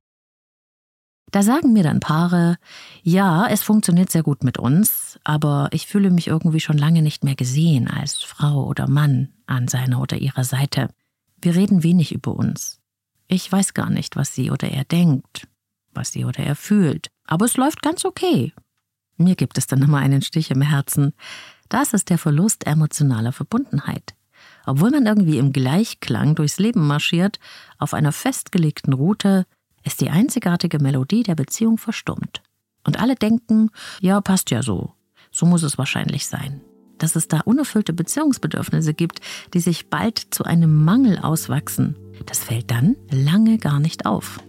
Da 1.32 1.44
sagen 1.44 1.74
mir 1.74 1.84
dann 1.84 2.00
Paare, 2.00 2.58
ja, 3.03 3.48
es 3.48 3.63
funktioniert 3.63 4.12
sehr 4.12 4.24
gut 4.24 4.44
mit 4.44 4.58
uns, 4.58 5.20
aber 5.24 5.70
ich 5.72 5.88
fühle 5.88 6.12
mich 6.12 6.27
irgendwie 6.27 6.60
schon 6.60 6.77
lange 6.77 7.01
nicht 7.01 7.24
mehr 7.24 7.36
gesehen 7.36 7.89
als 7.89 8.24
Frau 8.24 8.65
oder 8.65 8.88
Mann 8.88 9.34
an 9.46 9.67
seiner 9.67 10.01
oder 10.01 10.17
ihrer 10.17 10.44
Seite. 10.44 10.89
Wir 11.41 11.55
reden 11.55 11.84
wenig 11.84 12.13
über 12.13 12.36
uns. 12.36 12.79
Ich 13.27 13.51
weiß 13.51 13.74
gar 13.74 13.89
nicht, 13.89 14.15
was 14.15 14.36
sie 14.36 14.51
oder 14.51 14.70
er 14.70 14.84
denkt, 14.84 15.48
was 15.94 16.12
sie 16.12 16.25
oder 16.25 16.39
er 16.39 16.55
fühlt, 16.55 17.08
aber 17.25 17.46
es 17.46 17.58
läuft 17.58 17.82
ganz 17.82 18.05
okay. 18.05 18.53
Mir 19.17 19.36
gibt 19.36 19.58
es 19.58 19.67
dann 19.67 19.82
immer 19.82 19.98
einen 19.98 20.22
Stich 20.22 20.51
im 20.51 20.62
Herzen. 20.62 21.13
Das 21.70 21.94
ist 21.94 22.10
der 22.10 22.17
Verlust 22.17 22.67
emotionaler 22.67 23.32
Verbundenheit. 23.32 24.13
Obwohl 24.65 24.91
man 24.91 25.05
irgendwie 25.05 25.38
im 25.38 25.53
Gleichklang 25.53 26.36
durchs 26.36 26.60
Leben 26.60 26.86
marschiert, 26.86 27.39
auf 27.77 27.94
einer 27.94 28.12
festgelegten 28.12 28.94
Route, 28.94 29.46
ist 29.86 30.01
die 30.01 30.10
einzigartige 30.10 30.80
Melodie 30.80 31.24
der 31.24 31.36
Beziehung 31.36 31.77
verstummt. 31.77 32.42
Und 32.84 33.00
alle 33.00 33.15
denken, 33.15 33.70
ja, 34.01 34.20
passt 34.22 34.51
ja 34.51 34.62
so. 34.62 34.94
So 35.32 35.46
muss 35.46 35.63
es 35.63 35.77
wahrscheinlich 35.77 36.27
sein 36.27 36.62
dass 36.98 37.15
es 37.15 37.27
da 37.27 37.42
unerfüllte 37.42 37.94
Beziehungsbedürfnisse 37.94 38.94
gibt, 38.94 39.20
die 39.54 39.60
sich 39.60 39.89
bald 39.89 40.20
zu 40.32 40.44
einem 40.44 40.84
Mangel 40.84 41.20
auswachsen. 41.20 41.96
Das 42.25 42.39
fällt 42.39 42.72
dann 42.72 42.96
lange 43.10 43.58
gar 43.58 43.80
nicht 43.80 44.06
auf. 44.06 44.39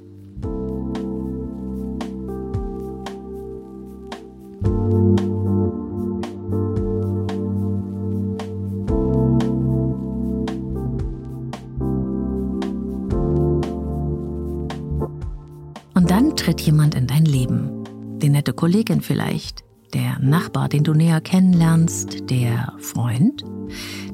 Und 16.06 16.12
dann 16.12 16.36
tritt 16.36 16.60
jemand 16.60 16.94
in 16.94 17.08
dein 17.08 17.24
Leben. 17.24 17.82
Die 18.20 18.28
nette 18.28 18.52
Kollegin 18.52 19.00
vielleicht, 19.00 19.64
der 19.92 20.20
Nachbar, 20.20 20.68
den 20.68 20.84
du 20.84 20.94
näher 20.94 21.20
kennenlernst, 21.20 22.30
der 22.30 22.74
Freund. 22.78 23.44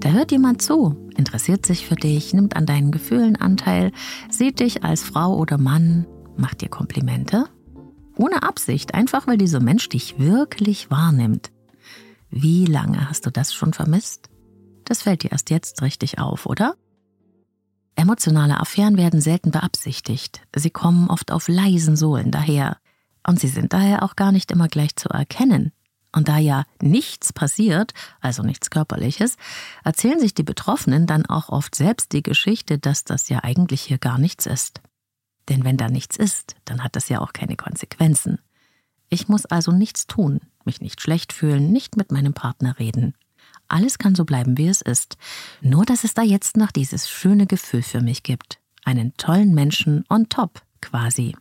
Da 0.01 0.09
hört 0.09 0.33
jemand 0.33 0.63
zu, 0.63 0.97
interessiert 1.19 1.67
sich 1.67 1.87
für 1.87 1.95
dich, 1.95 2.33
nimmt 2.33 2.57
an 2.57 2.65
deinen 2.65 2.93
Gefühlen 2.93 3.37
Anteil, 3.37 3.93
sieht 4.31 4.61
dich 4.61 4.85
als 4.85 5.03
Frau 5.03 5.37
oder 5.37 5.59
Mann, 5.59 6.07
macht 6.35 6.63
dir 6.63 6.71
Komplimente. 6.71 7.45
Ohne 8.17 8.43
Absicht, 8.43 8.95
einfach 8.95 9.27
weil 9.27 9.37
dieser 9.37 9.61
Mensch 9.61 9.91
dich 9.91 10.19
wirklich 10.19 10.91
wahrnimmt. 10.91 11.53
Wie 12.31 12.65
lange 12.65 13.11
hast 13.11 13.27
du 13.27 13.31
das 13.31 13.53
schon 13.53 13.75
vermisst? 13.75 14.31
Das 14.87 15.03
fällt 15.03 15.25
dir 15.25 15.33
erst 15.33 15.51
jetzt 15.51 15.83
richtig 15.83 16.19
auf, 16.19 16.47
oder? 16.47 16.75
Emotionale 17.95 18.59
Affären 18.59 18.97
werden 18.97 19.21
selten 19.21 19.51
beabsichtigt. 19.51 20.43
Sie 20.55 20.71
kommen 20.71 21.09
oft 21.09 21.31
auf 21.31 21.49
leisen 21.49 21.97
Sohlen 21.97 22.31
daher. 22.31 22.79
Und 23.27 23.39
sie 23.39 23.49
sind 23.49 23.73
daher 23.73 24.03
auch 24.03 24.17
gar 24.17 24.33
nicht 24.33 24.51
immer 24.51 24.69
gleich 24.69 24.97
zu 24.97 25.09
erkennen. 25.09 25.73
Und 26.15 26.29
da 26.29 26.39
ja 26.39 26.65
nichts 26.81 27.33
passiert, 27.33 27.95
also 28.21 28.43
nichts 28.43 28.69
Körperliches, 28.69 29.37
erzählen 29.83 30.21
sich 30.21 30.35
die 30.35 30.43
Betroffenen 30.43 31.07
dann 31.07 31.25
auch 31.25 31.49
oft 31.49 31.75
selbst 31.75 32.13
die 32.13 32.23
Geschichte, 32.23 32.79
dass 32.79 33.05
das 33.05 33.29
ja 33.29 33.43
eigentlich 33.43 33.83
hier 33.83 33.99
gar 33.99 34.19
nichts 34.19 34.45
ist. 34.45 34.83
Denn 35.49 35.65
wenn 35.65 35.79
da 35.79 35.89
nichts 35.89 36.17
ist, 36.17 36.57
dann 36.67 36.85
hat 36.85 36.97
das 36.97 37.09
ja 37.09 37.21
auch 37.21 37.33
keine 37.33 37.57
Konsequenzen. 37.57 38.39
Ich 39.09 39.29
muss 39.29 39.47
also 39.47 39.73
nichts 39.73 40.07
tun, 40.07 40.41
mich 40.65 40.81
nicht 40.81 41.01
schlecht 41.01 41.33
fühlen, 41.33 41.73
nicht 41.73 41.97
mit 41.97 42.13
meinem 42.13 42.35
Partner 42.35 42.79
reden. 42.79 43.15
Alles 43.73 43.97
kann 43.97 44.15
so 44.15 44.27
bleiben, 44.27 44.59
wie 44.59 44.69
es 44.69 44.83
ist. 44.83 45.17
Nur, 45.63 45.87
dass 45.87 46.05
es 46.05 46.13
da 46.13 46.23
jetzt 46.23 46.59
noch 46.59 46.71
dieses 46.73 47.09
schöne 47.09 47.47
Gefühl 47.47 47.83
für 47.83 48.03
mich 48.03 48.23
gibt. 48.23 48.61
Einen 48.85 49.17
tollen 49.17 49.55
Menschen 49.55 50.05
on 50.11 50.29
top, 50.29 50.61
quasi. 50.83 51.35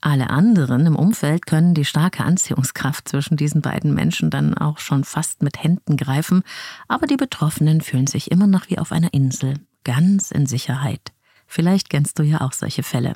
Alle 0.00 0.30
anderen 0.30 0.86
im 0.86 0.94
Umfeld 0.94 1.46
können 1.46 1.74
die 1.74 1.84
starke 1.84 2.22
Anziehungskraft 2.22 3.08
zwischen 3.08 3.36
diesen 3.36 3.62
beiden 3.62 3.94
Menschen 3.94 4.30
dann 4.30 4.56
auch 4.56 4.78
schon 4.78 5.02
fast 5.02 5.42
mit 5.42 5.60
Händen 5.60 5.96
greifen, 5.96 6.44
aber 6.86 7.08
die 7.08 7.16
Betroffenen 7.16 7.80
fühlen 7.80 8.06
sich 8.06 8.30
immer 8.30 8.46
noch 8.46 8.70
wie 8.70 8.78
auf 8.78 8.92
einer 8.92 9.12
Insel, 9.12 9.54
ganz 9.82 10.30
in 10.30 10.46
Sicherheit. 10.46 11.12
Vielleicht 11.48 11.90
kennst 11.90 12.20
du 12.20 12.22
ja 12.22 12.42
auch 12.42 12.52
solche 12.52 12.84
Fälle. 12.84 13.14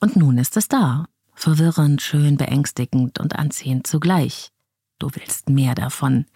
Und 0.00 0.16
nun 0.16 0.38
ist 0.38 0.56
es 0.56 0.68
da, 0.68 1.04
verwirrend, 1.34 2.00
schön, 2.00 2.38
beängstigend 2.38 3.18
und 3.18 3.36
anziehend 3.36 3.86
zugleich. 3.86 4.50
Du 4.98 5.10
willst 5.12 5.48
mehr 5.48 5.74
davon. 5.74 6.26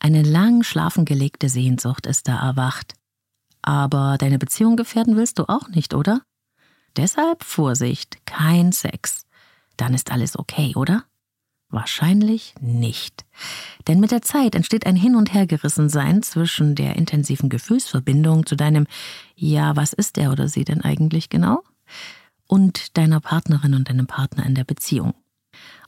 Eine 0.00 0.22
lang 0.22 0.62
schlafengelegte 0.62 1.48
Sehnsucht 1.48 2.06
ist 2.06 2.28
da 2.28 2.40
erwacht. 2.40 2.94
Aber 3.62 4.16
deine 4.18 4.38
Beziehung 4.38 4.76
gefährden 4.76 5.16
willst 5.16 5.38
du 5.38 5.48
auch 5.48 5.68
nicht, 5.68 5.94
oder? 5.94 6.22
Deshalb 6.96 7.44
Vorsicht, 7.44 8.18
kein 8.26 8.72
Sex. 8.72 9.24
Dann 9.76 9.94
ist 9.94 10.10
alles 10.10 10.38
okay, 10.38 10.74
oder? 10.74 11.04
Wahrscheinlich 11.70 12.54
nicht. 12.60 13.26
Denn 13.86 14.00
mit 14.00 14.10
der 14.10 14.22
Zeit 14.22 14.54
entsteht 14.54 14.86
ein 14.86 14.96
Hin- 14.96 15.16
und 15.16 15.34
Hergerissensein 15.34 16.22
zwischen 16.22 16.74
der 16.74 16.96
intensiven 16.96 17.50
Gefühlsverbindung 17.50 18.46
zu 18.46 18.56
deinem 18.56 18.86
Ja, 19.36 19.76
was 19.76 19.92
ist 19.92 20.18
er 20.18 20.32
oder 20.32 20.48
sie 20.48 20.64
denn 20.64 20.80
eigentlich 20.80 21.28
genau? 21.28 21.62
und 22.48 22.96
deiner 22.96 23.20
Partnerin 23.20 23.74
und 23.74 23.88
deinem 23.88 24.06
Partner 24.06 24.44
in 24.44 24.54
der 24.56 24.64
Beziehung. 24.64 25.14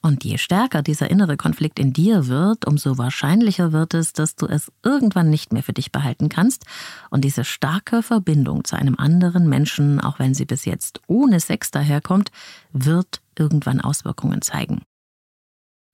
Und 0.03 0.25
je 0.25 0.39
stärker 0.39 0.83
dieser 0.83 1.11
innere 1.11 1.37
Konflikt 1.37 1.79
in 1.79 1.93
dir 1.93 2.27
wird, 2.27 2.67
umso 2.67 2.97
wahrscheinlicher 2.97 3.73
wird 3.73 3.93
es, 3.93 4.15
dass 4.15 4.35
du 4.35 4.47
es 4.47 4.73
irgendwann 4.83 5.29
nicht 5.29 5.53
mehr 5.53 5.63
für 5.63 5.75
dich 5.75 5.93
behalten 5.93 6.31
kannst 6.31 6.65
und 7.11 7.23
diese 7.23 7.45
starke 7.45 8.03
Verbindung 8.03 8.65
zu 8.65 8.77
einem 8.77 8.97
anderen 8.97 9.47
Menschen, 9.49 10.01
auch 10.01 10.19
wenn 10.19 10.33
sie 10.33 10.47
bis 10.47 10.65
jetzt 10.65 11.03
ohne 11.07 11.39
Sex 11.39 11.71
daherkommt, 11.71 12.31
wird 12.73 13.21
irgendwann 13.39 13.83
Auswirkungen 13.83 14.41
zeigen. 14.41 14.83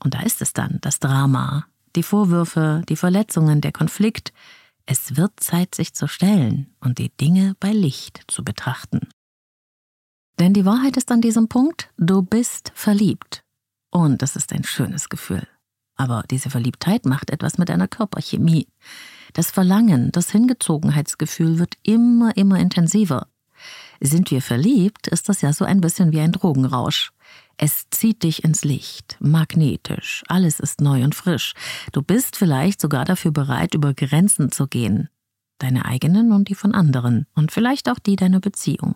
Und 0.02 0.14
da 0.14 0.20
ist 0.20 0.40
es 0.40 0.52
dann, 0.52 0.78
das 0.82 1.00
Drama, 1.00 1.66
die 1.96 2.04
Vorwürfe, 2.04 2.82
die 2.88 2.96
Verletzungen, 2.96 3.60
der 3.60 3.72
Konflikt. 3.72 4.32
Es 4.84 5.16
wird 5.16 5.32
Zeit, 5.40 5.75
sich 5.75 5.94
zu 5.94 6.06
stellen 6.06 6.72
und 6.78 6.98
die 6.98 7.10
Dinge 7.16 7.56
bei 7.58 7.72
Licht 7.72 8.22
zu 8.28 8.44
betrachten. 8.44 9.08
Denn 10.38 10.52
die 10.52 10.66
Wahrheit 10.66 10.96
ist 10.96 11.10
an 11.10 11.22
diesem 11.22 11.48
Punkt, 11.48 11.90
du 11.96 12.22
bist 12.22 12.70
verliebt 12.75 13.42
und 13.96 14.22
das 14.22 14.36
ist 14.36 14.52
ein 14.52 14.64
schönes 14.64 15.08
Gefühl. 15.08 15.46
Aber 15.96 16.24
diese 16.30 16.50
Verliebtheit 16.50 17.06
macht 17.06 17.30
etwas 17.30 17.58
mit 17.58 17.68
deiner 17.68 17.88
Körperchemie. 17.88 18.68
Das 19.32 19.50
Verlangen, 19.50 20.12
das 20.12 20.30
Hingezogenheitsgefühl 20.30 21.58
wird 21.58 21.74
immer, 21.82 22.36
immer 22.36 22.58
intensiver. 22.58 23.28
Sind 24.00 24.30
wir 24.30 24.42
verliebt, 24.42 25.06
ist 25.08 25.28
das 25.28 25.40
ja 25.40 25.52
so 25.52 25.64
ein 25.64 25.80
bisschen 25.80 26.12
wie 26.12 26.20
ein 26.20 26.32
Drogenrausch. 26.32 27.12
Es 27.56 27.88
zieht 27.90 28.22
dich 28.22 28.44
ins 28.44 28.64
Licht, 28.64 29.16
magnetisch, 29.18 30.22
alles 30.28 30.60
ist 30.60 30.82
neu 30.82 31.02
und 31.02 31.14
frisch. 31.14 31.54
Du 31.92 32.02
bist 32.02 32.36
vielleicht 32.36 32.80
sogar 32.80 33.06
dafür 33.06 33.30
bereit, 33.30 33.74
über 33.74 33.94
Grenzen 33.94 34.52
zu 34.52 34.66
gehen. 34.66 35.08
Deine 35.58 35.86
eigenen 35.86 36.32
und 36.32 36.48
die 36.48 36.54
von 36.54 36.74
anderen 36.74 37.26
und 37.34 37.50
vielleicht 37.50 37.88
auch 37.88 37.98
die 37.98 38.16
deiner 38.16 38.40
Beziehung. 38.40 38.94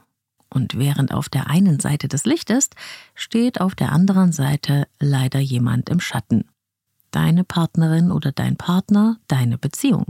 Und 0.52 0.76
während 0.76 1.14
auf 1.14 1.28
der 1.28 1.48
einen 1.48 1.78
Seite 1.78 2.08
das 2.08 2.24
Licht 2.24 2.50
ist, 2.50 2.74
steht 3.14 3.60
auf 3.60 3.74
der 3.74 3.92
anderen 3.92 4.32
Seite 4.32 4.86
leider 4.98 5.38
jemand 5.38 5.88
im 5.88 6.00
Schatten. 6.00 6.44
Deine 7.12 7.44
Partnerin 7.44 8.10
oder 8.10 8.32
dein 8.32 8.56
Partner, 8.56 9.18
deine 9.28 9.58
Beziehung. 9.58 10.06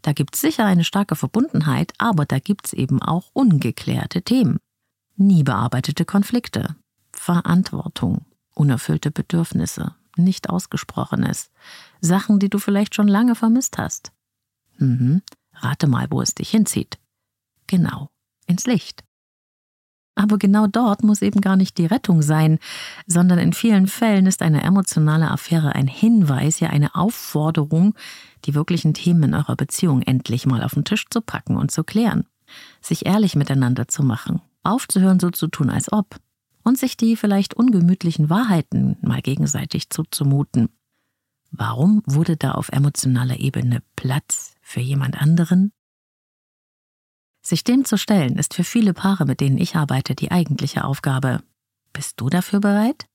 Da 0.00 0.12
gibt's 0.12 0.40
sicher 0.40 0.66
eine 0.66 0.84
starke 0.84 1.16
Verbundenheit, 1.16 1.92
aber 1.98 2.24
da 2.24 2.38
gibt's 2.38 2.72
eben 2.72 3.00
auch 3.00 3.30
ungeklärte 3.32 4.22
Themen. 4.22 4.58
Nie 5.16 5.42
bearbeitete 5.42 6.04
Konflikte, 6.04 6.74
Verantwortung, 7.12 8.24
unerfüllte 8.54 9.10
Bedürfnisse, 9.10 9.94
nicht 10.16 10.50
ausgesprochenes, 10.50 11.50
Sachen, 12.00 12.38
die 12.38 12.50
du 12.50 12.58
vielleicht 12.58 12.94
schon 12.94 13.08
lange 13.08 13.34
vermisst 13.34 13.78
hast. 13.78 14.12
Mhm. 14.78 15.22
Rate 15.54 15.86
mal, 15.86 16.08
wo 16.10 16.20
es 16.20 16.34
dich 16.34 16.50
hinzieht. 16.50 16.98
Genau, 17.66 18.10
ins 18.46 18.66
Licht. 18.66 19.04
Aber 20.14 20.36
genau 20.36 20.66
dort 20.66 21.02
muss 21.02 21.22
eben 21.22 21.40
gar 21.40 21.56
nicht 21.56 21.78
die 21.78 21.86
Rettung 21.86 22.20
sein, 22.20 22.58
sondern 23.06 23.38
in 23.38 23.52
vielen 23.52 23.86
Fällen 23.86 24.26
ist 24.26 24.42
eine 24.42 24.62
emotionale 24.62 25.30
Affäre 25.30 25.74
ein 25.74 25.86
Hinweis, 25.86 26.60
ja 26.60 26.68
eine 26.68 26.94
Aufforderung, 26.94 27.94
die 28.44 28.54
wirklichen 28.54 28.92
Themen 28.92 29.22
in 29.22 29.34
eurer 29.34 29.56
Beziehung 29.56 30.02
endlich 30.02 30.44
mal 30.44 30.62
auf 30.62 30.74
den 30.74 30.84
Tisch 30.84 31.06
zu 31.08 31.22
packen 31.22 31.56
und 31.56 31.70
zu 31.70 31.82
klären, 31.82 32.26
sich 32.82 33.06
ehrlich 33.06 33.36
miteinander 33.36 33.88
zu 33.88 34.02
machen, 34.02 34.42
aufzuhören 34.62 35.18
so 35.18 35.30
zu 35.30 35.48
tun, 35.48 35.70
als 35.70 35.90
ob, 35.90 36.16
und 36.62 36.78
sich 36.78 36.96
die 36.96 37.16
vielleicht 37.16 37.54
ungemütlichen 37.54 38.28
Wahrheiten 38.28 38.96
mal 39.00 39.22
gegenseitig 39.22 39.90
zuzumuten. 39.90 40.68
Warum 41.50 42.02
wurde 42.06 42.36
da 42.36 42.52
auf 42.52 42.68
emotionaler 42.70 43.38
Ebene 43.40 43.82
Platz 43.96 44.54
für 44.62 44.80
jemand 44.80 45.20
anderen? 45.20 45.72
Sich 47.42 47.64
dem 47.64 47.84
zu 47.84 47.98
stellen, 47.98 48.36
ist 48.36 48.54
für 48.54 48.64
viele 48.64 48.94
Paare, 48.94 49.26
mit 49.26 49.40
denen 49.40 49.58
ich 49.58 49.74
arbeite, 49.74 50.14
die 50.14 50.30
eigentliche 50.30 50.84
Aufgabe. 50.84 51.42
Bist 51.92 52.20
du 52.20 52.28
dafür 52.28 52.60
bereit? 52.60 53.06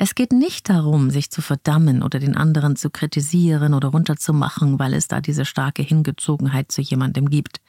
Es 0.00 0.14
geht 0.14 0.32
nicht 0.32 0.68
darum, 0.68 1.10
sich 1.10 1.30
zu 1.30 1.42
verdammen 1.42 2.02
oder 2.02 2.20
den 2.20 2.36
anderen 2.36 2.76
zu 2.76 2.88
kritisieren 2.88 3.74
oder 3.74 3.88
runterzumachen, 3.88 4.78
weil 4.78 4.94
es 4.94 5.08
da 5.08 5.20
diese 5.20 5.44
starke 5.44 5.82
Hingezogenheit 5.82 6.70
zu 6.70 6.82
jemandem 6.82 7.30
gibt. 7.30 7.60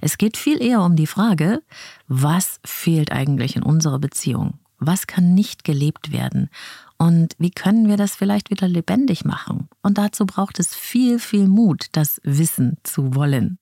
Es 0.00 0.16
geht 0.16 0.36
viel 0.36 0.62
eher 0.62 0.82
um 0.82 0.94
die 0.94 1.08
Frage, 1.08 1.62
was 2.06 2.60
fehlt 2.64 3.10
eigentlich 3.10 3.56
in 3.56 3.64
unserer 3.64 3.98
Beziehung? 3.98 4.58
Was 4.78 5.08
kann 5.08 5.34
nicht 5.34 5.64
gelebt 5.64 6.12
werden? 6.12 6.50
Und 6.98 7.34
wie 7.38 7.50
können 7.50 7.88
wir 7.88 7.96
das 7.96 8.14
vielleicht 8.14 8.50
wieder 8.50 8.68
lebendig 8.68 9.24
machen? 9.24 9.68
Und 9.82 9.98
dazu 9.98 10.24
braucht 10.24 10.60
es 10.60 10.74
viel, 10.74 11.18
viel 11.18 11.48
Mut, 11.48 11.86
das 11.92 12.20
Wissen 12.22 12.76
zu 12.84 13.14
wollen. 13.14 13.58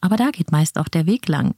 Aber 0.00 0.16
da 0.16 0.30
geht 0.30 0.52
meist 0.52 0.78
auch 0.78 0.88
der 0.88 1.06
Weg 1.06 1.28
lang. 1.28 1.54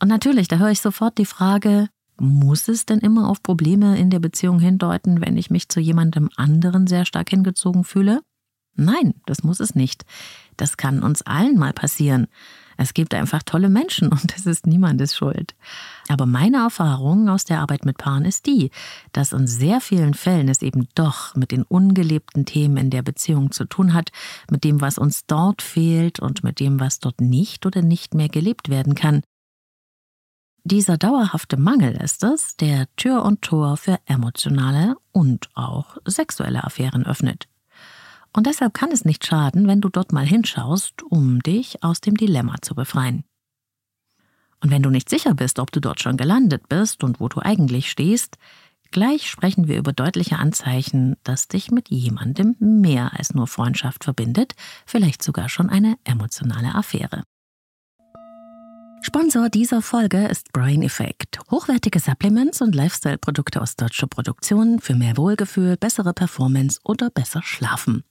Und 0.00 0.08
natürlich, 0.08 0.48
da 0.48 0.58
höre 0.58 0.70
ich 0.70 0.80
sofort 0.80 1.18
die 1.18 1.26
Frage, 1.26 1.88
muss 2.16 2.68
es 2.68 2.86
denn 2.86 3.00
immer 3.00 3.28
auf 3.28 3.42
Probleme 3.42 3.98
in 3.98 4.10
der 4.10 4.20
Beziehung 4.20 4.60
hindeuten, 4.60 5.20
wenn 5.20 5.36
ich 5.36 5.50
mich 5.50 5.68
zu 5.68 5.80
jemandem 5.80 6.30
anderen 6.36 6.86
sehr 6.86 7.04
stark 7.04 7.30
hingezogen 7.30 7.84
fühle? 7.84 8.20
Nein, 8.76 9.14
das 9.26 9.42
muss 9.42 9.60
es 9.60 9.74
nicht. 9.74 10.04
Das 10.56 10.76
kann 10.76 11.02
uns 11.02 11.22
allen 11.22 11.58
mal 11.58 11.72
passieren. 11.72 12.26
Es 12.76 12.94
gibt 12.94 13.14
einfach 13.14 13.42
tolle 13.42 13.68
Menschen 13.68 14.08
und 14.08 14.34
es 14.36 14.46
ist 14.46 14.66
niemandes 14.66 15.16
Schuld. 15.16 15.54
Aber 16.08 16.26
meine 16.26 16.58
Erfahrung 16.58 17.28
aus 17.28 17.44
der 17.44 17.60
Arbeit 17.60 17.84
mit 17.84 17.98
Paaren 17.98 18.24
ist 18.24 18.46
die, 18.46 18.70
dass 19.12 19.32
in 19.32 19.46
sehr 19.46 19.80
vielen 19.80 20.14
Fällen 20.14 20.48
es 20.48 20.62
eben 20.62 20.88
doch 20.94 21.34
mit 21.34 21.50
den 21.50 21.62
ungelebten 21.62 22.44
Themen 22.44 22.76
in 22.76 22.90
der 22.90 23.02
Beziehung 23.02 23.52
zu 23.52 23.64
tun 23.64 23.94
hat, 23.94 24.10
mit 24.50 24.64
dem, 24.64 24.80
was 24.80 24.98
uns 24.98 25.26
dort 25.26 25.62
fehlt 25.62 26.20
und 26.20 26.44
mit 26.44 26.60
dem, 26.60 26.80
was 26.80 27.00
dort 27.00 27.20
nicht 27.20 27.66
oder 27.66 27.82
nicht 27.82 28.14
mehr 28.14 28.28
gelebt 28.28 28.68
werden 28.68 28.94
kann. 28.94 29.22
Dieser 30.66 30.96
dauerhafte 30.96 31.58
Mangel 31.58 31.94
ist 32.02 32.24
es, 32.24 32.56
der 32.56 32.86
Tür 32.96 33.22
und 33.22 33.42
Tor 33.42 33.76
für 33.76 33.98
emotionale 34.06 34.96
und 35.12 35.50
auch 35.54 35.98
sexuelle 36.06 36.64
Affären 36.64 37.04
öffnet. 37.04 37.48
Und 38.36 38.46
deshalb 38.46 38.74
kann 38.74 38.90
es 38.90 39.04
nicht 39.04 39.24
schaden, 39.24 39.68
wenn 39.68 39.80
du 39.80 39.88
dort 39.88 40.12
mal 40.12 40.26
hinschaust, 40.26 41.02
um 41.04 41.40
dich 41.40 41.82
aus 41.84 42.00
dem 42.00 42.16
Dilemma 42.16 42.56
zu 42.60 42.74
befreien. 42.74 43.24
Und 44.60 44.70
wenn 44.70 44.82
du 44.82 44.90
nicht 44.90 45.08
sicher 45.08 45.34
bist, 45.34 45.58
ob 45.58 45.70
du 45.70 45.80
dort 45.80 46.00
schon 46.00 46.16
gelandet 46.16 46.68
bist 46.68 47.04
und 47.04 47.20
wo 47.20 47.28
du 47.28 47.40
eigentlich 47.40 47.90
stehst, 47.90 48.38
gleich 48.90 49.30
sprechen 49.30 49.68
wir 49.68 49.76
über 49.76 49.92
deutliche 49.92 50.38
Anzeichen, 50.38 51.16
dass 51.22 51.48
dich 51.48 51.70
mit 51.70 51.90
jemandem 51.90 52.56
mehr 52.58 53.12
als 53.16 53.34
nur 53.34 53.46
Freundschaft 53.46 54.04
verbindet, 54.04 54.54
vielleicht 54.84 55.22
sogar 55.22 55.48
schon 55.48 55.70
eine 55.70 55.96
emotionale 56.04 56.74
Affäre. 56.74 57.22
Sponsor 59.02 59.50
dieser 59.50 59.82
Folge 59.82 60.26
ist 60.26 60.50
Brain 60.52 60.82
Effect. 60.82 61.38
Hochwertige 61.50 62.00
Supplements 62.00 62.62
und 62.62 62.74
Lifestyle-Produkte 62.74 63.60
aus 63.60 63.76
deutscher 63.76 64.06
Produktion 64.06 64.80
für 64.80 64.94
mehr 64.94 65.18
Wohlgefühl, 65.18 65.76
bessere 65.76 66.14
Performance 66.14 66.80
oder 66.84 67.10
besser 67.10 67.42
Schlafen. 67.42 68.02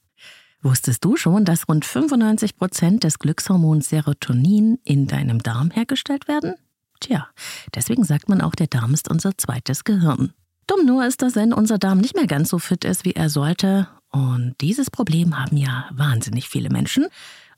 Wusstest 0.63 1.03
du 1.03 1.17
schon, 1.17 1.43
dass 1.43 1.67
rund 1.67 1.83
95 1.83 2.55
Prozent 2.55 3.03
des 3.03 3.19
Glückshormons 3.19 3.89
Serotonin 3.89 4.79
in 4.85 5.07
deinem 5.07 5.39
Darm 5.39 5.71
hergestellt 5.71 6.29
werden? 6.29 6.55
Tja, 7.01 7.27
deswegen 7.75 8.05
sagt 8.05 8.29
man 8.29 8.39
auch, 8.39 8.55
der 8.55 8.67
Darm 8.67 8.93
ist 8.93 9.11
unser 9.11 9.37
zweites 9.37 9.83
Gehirn. 9.83 10.31
Dumm 10.65 10.85
nur 10.85 11.05
ist, 11.05 11.21
dass 11.21 11.35
wenn 11.35 11.51
unser 11.51 11.77
Darm 11.79 11.97
nicht 11.97 12.15
mehr 12.15 12.27
ganz 12.27 12.47
so 12.47 12.59
fit 12.59 12.85
ist, 12.85 13.03
wie 13.03 13.11
er 13.11 13.29
sollte. 13.29 13.89
Und 14.09 14.55
dieses 14.61 14.89
Problem 14.89 15.37
haben 15.37 15.57
ja 15.57 15.89
wahnsinnig 15.91 16.47
viele 16.47 16.69
Menschen. 16.69 17.07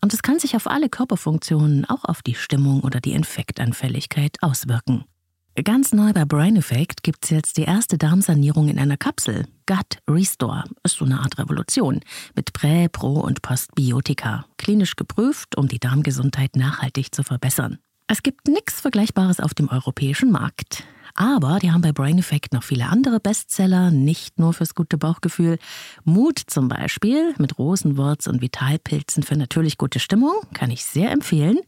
Und 0.01 0.11
es 0.11 0.23
kann 0.23 0.39
sich 0.39 0.55
auf 0.55 0.65
alle 0.65 0.89
Körperfunktionen, 0.89 1.85
auch 1.85 2.05
auf 2.05 2.23
die 2.23 2.33
Stimmung 2.33 2.81
oder 2.81 3.01
die 3.01 3.13
Infektanfälligkeit 3.13 4.37
auswirken. 4.41 5.05
Ganz 5.63 5.93
neu 5.93 6.11
bei 6.11 6.25
Brain 6.25 6.57
Effect 6.57 7.01
gibt 7.01 7.23
es 7.23 7.29
jetzt 7.29 7.55
die 7.55 7.63
erste 7.63 7.97
Darmsanierung 7.97 8.67
in 8.67 8.77
einer 8.77 8.97
Kapsel. 8.97 9.47
Gut 9.65 9.99
Restore 10.05 10.65
ist 10.83 10.97
so 10.97 11.05
eine 11.05 11.21
Art 11.21 11.37
Revolution 11.37 12.01
mit 12.35 12.51
Prä-, 12.51 12.89
Pro- 12.89 13.21
und 13.21 13.41
Postbiotika. 13.41 14.45
Klinisch 14.57 14.97
geprüft, 14.97 15.57
um 15.57 15.69
die 15.69 15.79
Darmgesundheit 15.79 16.57
nachhaltig 16.57 17.15
zu 17.15 17.23
verbessern. 17.23 17.79
Es 18.07 18.21
gibt 18.21 18.49
nichts 18.49 18.81
Vergleichbares 18.81 19.39
auf 19.39 19.53
dem 19.53 19.69
europäischen 19.69 20.29
Markt. 20.29 20.83
Aber 21.15 21.59
die 21.59 21.71
haben 21.71 21.81
bei 21.81 21.93
Brain 21.93 22.17
Effect 22.17 22.51
noch 22.53 22.63
viele 22.63 22.87
andere 22.87 23.21
Bestseller, 23.21 23.89
nicht 23.89 24.37
nur 24.37 24.53
fürs 24.53 24.75
gute 24.75 24.97
Bauchgefühl. 24.97 25.57
Mut 26.03 26.39
zum 26.45 26.67
Beispiel 26.67 27.33
mit 27.37 27.57
Rosenwurz 27.57 28.27
und 28.27 28.41
Vitalpilzen 28.41 29.23
für 29.23 29.37
natürlich 29.37 29.77
gute 29.77 29.99
Stimmung, 29.99 30.33
kann 30.53 30.71
ich 30.71 30.83
sehr 30.83 31.11
empfehlen. 31.11 31.59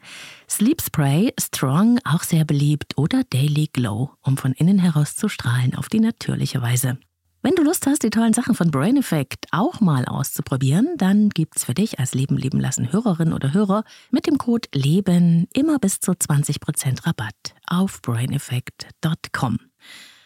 Sleep 0.50 0.82
Spray, 0.82 1.34
Strong, 1.40 2.00
auch 2.04 2.24
sehr 2.24 2.44
beliebt. 2.44 2.98
Oder 2.98 3.24
Daily 3.24 3.70
Glow, 3.72 4.12
um 4.22 4.36
von 4.36 4.52
innen 4.52 4.80
heraus 4.80 5.16
zu 5.16 5.30
strahlen 5.30 5.76
auf 5.76 5.88
die 5.88 6.02
natürliche 6.02 6.62
Weise. 6.62 6.98
Wenn 7.44 7.56
du 7.56 7.64
Lust 7.64 7.86
hast, 7.86 8.04
die 8.04 8.10
tollen 8.10 8.34
Sachen 8.34 8.56
von 8.56 8.72
Brain 8.72 8.98
Effect 8.98 9.46
auch 9.52 9.80
mal 9.80 10.06
auszuprobieren, 10.06 10.96
dann 10.98 11.30
gibt's 11.30 11.66
für 11.66 11.74
dich 11.74 12.00
als 12.00 12.14
Leben 12.14 12.36
leben 12.36 12.60
lassen 12.60 12.92
Hörerin 12.92 13.32
oder 13.32 13.54
Hörer 13.54 13.84
mit 14.12 14.28
dem 14.28 14.38
Code 14.38 14.68
LEBEN 14.74 15.48
immer 15.54 15.80
bis 15.80 16.00
zu 16.00 16.12
20% 16.12 17.06
Rabatt 17.06 17.36
auf 17.68 18.02
braineffect.com. 18.02 19.60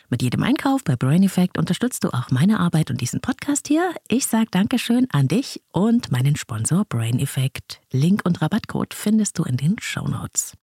Mit 0.09 0.21
jedem 0.23 0.43
Einkauf 0.43 0.83
bei 0.83 0.95
Brain 0.95 1.23
Effect 1.23 1.57
unterstützt 1.57 2.03
du 2.03 2.09
auch 2.09 2.31
meine 2.31 2.59
Arbeit 2.59 2.89
und 2.91 2.99
diesen 2.99 3.21
Podcast 3.21 3.67
hier. 3.67 3.93
Ich 4.09 4.27
sage 4.27 4.47
Dankeschön 4.51 5.07
an 5.11 5.27
dich 5.27 5.61
und 5.71 6.11
meinen 6.11 6.35
Sponsor 6.35 6.83
Brain 6.85 7.19
Effect. 7.19 7.81
Link 7.91 8.21
und 8.25 8.41
Rabattcode 8.41 8.93
findest 8.93 9.39
du 9.39 9.43
in 9.43 9.57
den 9.57 9.75
Show 9.79 10.07
Notes. 10.07 10.57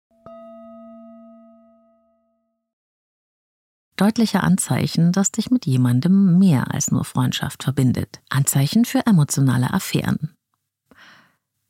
Deutliche 3.97 4.41
Anzeichen, 4.41 5.11
dass 5.11 5.31
dich 5.31 5.51
mit 5.51 5.65
jemandem 5.65 6.39
mehr 6.39 6.73
als 6.73 6.91
nur 6.91 7.03
Freundschaft 7.03 7.63
verbindet. 7.63 8.21
Anzeichen 8.29 8.85
für 8.85 9.05
emotionale 9.05 9.73
Affären. 9.73 10.33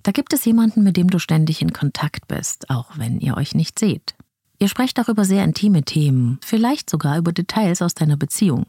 Da 0.04 0.12
gibt 0.12 0.34
es 0.34 0.46
jemanden, 0.46 0.84
mit 0.84 0.96
dem 0.96 1.10
du 1.10 1.20
ständig 1.20 1.62
in 1.62 1.74
Kontakt 1.74 2.28
bist, 2.28 2.70
auch 2.70 2.98
wenn 2.98 3.20
ihr 3.20 3.36
euch 3.36 3.56
nicht 3.56 3.80
seht. 3.80 4.16
Ihr 4.60 4.70
sprecht 4.70 5.00
auch 5.00 5.10
über 5.10 5.26
sehr 5.26 5.44
intime 5.44 5.84
Themen, 5.84 6.40
vielleicht 6.44 6.90
sogar 6.90 7.18
über 7.18 7.32
Details 7.32 7.82
aus 7.82 7.94
deiner 7.94 8.18
Beziehung. 8.18 8.66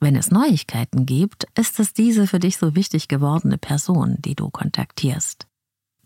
Wenn 0.00 0.14
es 0.14 0.30
Neuigkeiten 0.30 1.06
gibt, 1.06 1.46
ist 1.56 1.80
es 1.80 1.92
diese 1.92 2.26
für 2.26 2.38
dich 2.38 2.56
so 2.56 2.74
wichtig 2.74 3.08
gewordene 3.08 3.58
Person, 3.58 4.16
die 4.20 4.34
du 4.34 4.50
kontaktierst. 4.50 5.46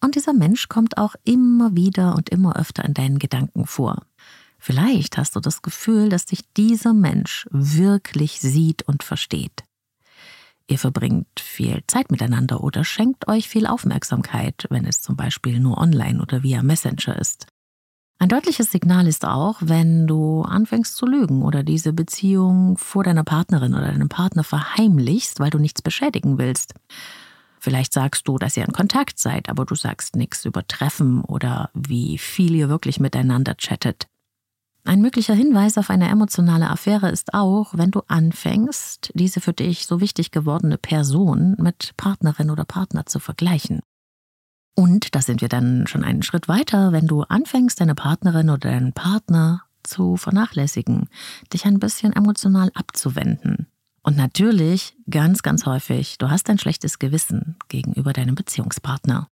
Und 0.00 0.14
dieser 0.14 0.32
Mensch 0.32 0.68
kommt 0.68 0.98
auch 0.98 1.14
immer 1.24 1.76
wieder 1.76 2.14
und 2.16 2.28
immer 2.28 2.56
öfter 2.56 2.84
in 2.84 2.94
deinen 2.94 3.18
Gedanken 3.18 3.66
vor. 3.66 4.02
Vielleicht 4.64 5.18
hast 5.18 5.34
du 5.34 5.40
das 5.40 5.60
Gefühl, 5.60 6.08
dass 6.08 6.24
dich 6.24 6.44
dieser 6.56 6.92
Mensch 6.92 7.48
wirklich 7.50 8.40
sieht 8.40 8.84
und 8.84 9.02
versteht. 9.02 9.64
Ihr 10.68 10.78
verbringt 10.78 11.26
viel 11.40 11.82
Zeit 11.88 12.12
miteinander 12.12 12.62
oder 12.62 12.84
schenkt 12.84 13.26
euch 13.26 13.48
viel 13.48 13.66
Aufmerksamkeit, 13.66 14.68
wenn 14.70 14.84
es 14.84 15.00
zum 15.00 15.16
Beispiel 15.16 15.58
nur 15.58 15.78
online 15.78 16.22
oder 16.22 16.44
via 16.44 16.62
Messenger 16.62 17.18
ist. 17.18 17.48
Ein 18.20 18.28
deutliches 18.28 18.70
Signal 18.70 19.08
ist 19.08 19.24
auch, 19.24 19.56
wenn 19.62 20.06
du 20.06 20.42
anfängst 20.42 20.94
zu 20.94 21.06
lügen 21.06 21.42
oder 21.42 21.64
diese 21.64 21.92
Beziehung 21.92 22.78
vor 22.78 23.02
deiner 23.02 23.24
Partnerin 23.24 23.74
oder 23.74 23.88
deinem 23.88 24.08
Partner 24.08 24.44
verheimlichst, 24.44 25.40
weil 25.40 25.50
du 25.50 25.58
nichts 25.58 25.82
beschädigen 25.82 26.38
willst. 26.38 26.74
Vielleicht 27.58 27.92
sagst 27.92 28.28
du, 28.28 28.38
dass 28.38 28.56
ihr 28.56 28.64
in 28.64 28.72
Kontakt 28.72 29.18
seid, 29.18 29.48
aber 29.48 29.64
du 29.64 29.74
sagst 29.74 30.14
nichts 30.14 30.44
über 30.44 30.64
Treffen 30.68 31.22
oder 31.22 31.70
wie 31.74 32.16
viel 32.16 32.54
ihr 32.54 32.68
wirklich 32.68 33.00
miteinander 33.00 33.56
chattet. 33.56 34.06
Ein 34.84 35.00
möglicher 35.00 35.34
Hinweis 35.34 35.78
auf 35.78 35.90
eine 35.90 36.08
emotionale 36.08 36.68
Affäre 36.68 37.10
ist 37.10 37.34
auch, 37.34 37.72
wenn 37.76 37.92
du 37.92 38.02
anfängst, 38.08 39.12
diese 39.14 39.40
für 39.40 39.52
dich 39.52 39.86
so 39.86 40.00
wichtig 40.00 40.32
gewordene 40.32 40.76
Person 40.76 41.54
mit 41.58 41.92
Partnerin 41.96 42.50
oder 42.50 42.64
Partner 42.64 43.06
zu 43.06 43.20
vergleichen. 43.20 43.80
Und 44.74 45.14
da 45.14 45.20
sind 45.20 45.40
wir 45.40 45.48
dann 45.48 45.86
schon 45.86 46.02
einen 46.02 46.22
Schritt 46.22 46.48
weiter, 46.48 46.92
wenn 46.92 47.06
du 47.06 47.22
anfängst, 47.22 47.80
deine 47.80 47.94
Partnerin 47.94 48.50
oder 48.50 48.70
deinen 48.70 48.92
Partner 48.92 49.62
zu 49.84 50.16
vernachlässigen, 50.16 51.08
dich 51.52 51.64
ein 51.64 51.78
bisschen 51.78 52.12
emotional 52.12 52.70
abzuwenden. 52.74 53.68
Und 54.02 54.16
natürlich, 54.16 54.96
ganz, 55.08 55.42
ganz 55.42 55.64
häufig, 55.64 56.18
du 56.18 56.28
hast 56.28 56.50
ein 56.50 56.58
schlechtes 56.58 56.98
Gewissen 56.98 57.56
gegenüber 57.68 58.12
deinem 58.12 58.34
Beziehungspartner. 58.34 59.28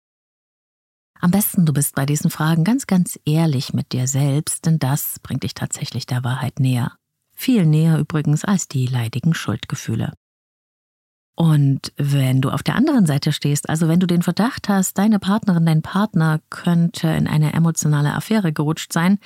Am 1.20 1.30
besten 1.30 1.66
du 1.66 1.72
bist 1.72 1.94
bei 1.94 2.06
diesen 2.06 2.30
Fragen 2.30 2.64
ganz, 2.64 2.86
ganz 2.86 3.18
ehrlich 3.24 3.72
mit 3.72 3.92
dir 3.92 4.06
selbst, 4.06 4.66
denn 4.66 4.78
das 4.78 5.18
bringt 5.20 5.42
dich 5.42 5.54
tatsächlich 5.54 6.06
der 6.06 6.24
Wahrheit 6.24 6.60
näher. 6.60 6.92
Viel 7.34 7.66
näher 7.66 7.98
übrigens 7.98 8.44
als 8.44 8.68
die 8.68 8.86
leidigen 8.86 9.34
Schuldgefühle. 9.34 10.12
Und 11.34 11.92
wenn 11.98 12.40
du 12.40 12.50
auf 12.50 12.62
der 12.62 12.76
anderen 12.76 13.04
Seite 13.04 13.30
stehst, 13.30 13.68
also 13.68 13.88
wenn 13.88 14.00
du 14.00 14.06
den 14.06 14.22
Verdacht 14.22 14.70
hast, 14.70 14.96
deine 14.96 15.18
Partnerin, 15.18 15.66
dein 15.66 15.82
Partner 15.82 16.40
könnte 16.48 17.08
in 17.08 17.28
eine 17.28 17.52
emotionale 17.52 18.14
Affäre 18.14 18.54
gerutscht 18.54 18.92
sein, 18.92 19.18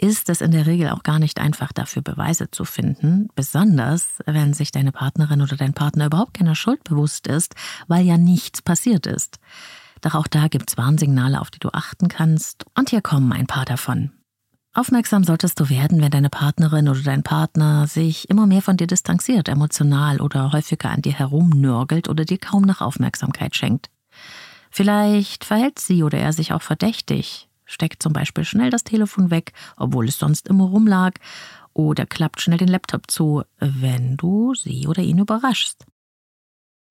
ist 0.00 0.28
es 0.28 0.42
in 0.42 0.50
der 0.50 0.66
Regel 0.66 0.90
auch 0.90 1.02
gar 1.02 1.18
nicht 1.18 1.40
einfach 1.40 1.72
dafür 1.72 2.02
Beweise 2.02 2.50
zu 2.50 2.64
finden, 2.64 3.28
besonders 3.34 4.18
wenn 4.26 4.52
sich 4.52 4.70
deine 4.70 4.92
Partnerin 4.92 5.40
oder 5.40 5.56
dein 5.56 5.72
Partner 5.72 6.06
überhaupt 6.06 6.34
keiner 6.34 6.54
Schuld 6.54 6.84
bewusst 6.84 7.26
ist, 7.26 7.54
weil 7.88 8.04
ja 8.04 8.18
nichts 8.18 8.62
passiert 8.62 9.06
ist. 9.06 9.38
Doch 10.00 10.14
auch 10.14 10.26
da 10.26 10.48
gibt's 10.48 10.76
Warnsignale, 10.76 11.40
auf 11.40 11.50
die 11.50 11.58
du 11.58 11.70
achten 11.72 12.08
kannst, 12.08 12.64
und 12.76 12.90
hier 12.90 13.00
kommen 13.00 13.32
ein 13.32 13.46
paar 13.46 13.64
davon. 13.64 14.12
Aufmerksam 14.74 15.24
solltest 15.24 15.58
du 15.58 15.70
werden, 15.70 16.00
wenn 16.00 16.10
deine 16.10 16.30
Partnerin 16.30 16.88
oder 16.88 17.00
dein 17.00 17.22
Partner 17.22 17.86
sich 17.86 18.30
immer 18.30 18.46
mehr 18.46 18.62
von 18.62 18.76
dir 18.76 18.86
distanziert, 18.86 19.48
emotional 19.48 20.20
oder 20.20 20.52
häufiger 20.52 20.90
an 20.90 21.02
dir 21.02 21.14
herumnörgelt 21.14 22.08
oder 22.08 22.24
dir 22.24 22.38
kaum 22.38 22.62
noch 22.62 22.80
Aufmerksamkeit 22.80 23.56
schenkt. 23.56 23.90
Vielleicht 24.70 25.44
verhält 25.44 25.78
sie 25.78 26.02
oder 26.02 26.18
er 26.18 26.32
sich 26.32 26.52
auch 26.52 26.62
verdächtig, 26.62 27.48
steckt 27.64 28.02
zum 28.02 28.12
Beispiel 28.12 28.44
schnell 28.44 28.70
das 28.70 28.84
Telefon 28.84 29.30
weg, 29.30 29.52
obwohl 29.76 30.06
es 30.06 30.18
sonst 30.18 30.46
immer 30.48 30.64
rumlag, 30.64 31.14
oder 31.72 32.06
klappt 32.06 32.40
schnell 32.40 32.58
den 32.58 32.68
Laptop 32.68 33.10
zu, 33.10 33.42
wenn 33.58 34.16
du 34.16 34.54
sie 34.54 34.86
oder 34.86 35.02
ihn 35.02 35.18
überraschst. 35.18 35.86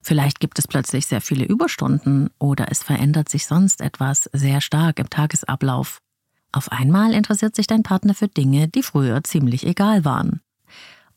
Vielleicht 0.01 0.39
gibt 0.39 0.59
es 0.59 0.67
plötzlich 0.67 1.05
sehr 1.05 1.21
viele 1.21 1.45
Überstunden 1.45 2.29
oder 2.39 2.71
es 2.71 2.83
verändert 2.83 3.29
sich 3.29 3.45
sonst 3.45 3.81
etwas 3.81 4.29
sehr 4.33 4.61
stark 4.61 4.99
im 4.99 5.09
Tagesablauf. 5.09 5.99
Auf 6.51 6.71
einmal 6.71 7.13
interessiert 7.13 7.55
sich 7.55 7.67
dein 7.67 7.83
Partner 7.83 8.13
für 8.13 8.27
Dinge, 8.27 8.67
die 8.67 8.83
früher 8.83 9.23
ziemlich 9.23 9.65
egal 9.65 10.05
waren. 10.05 10.41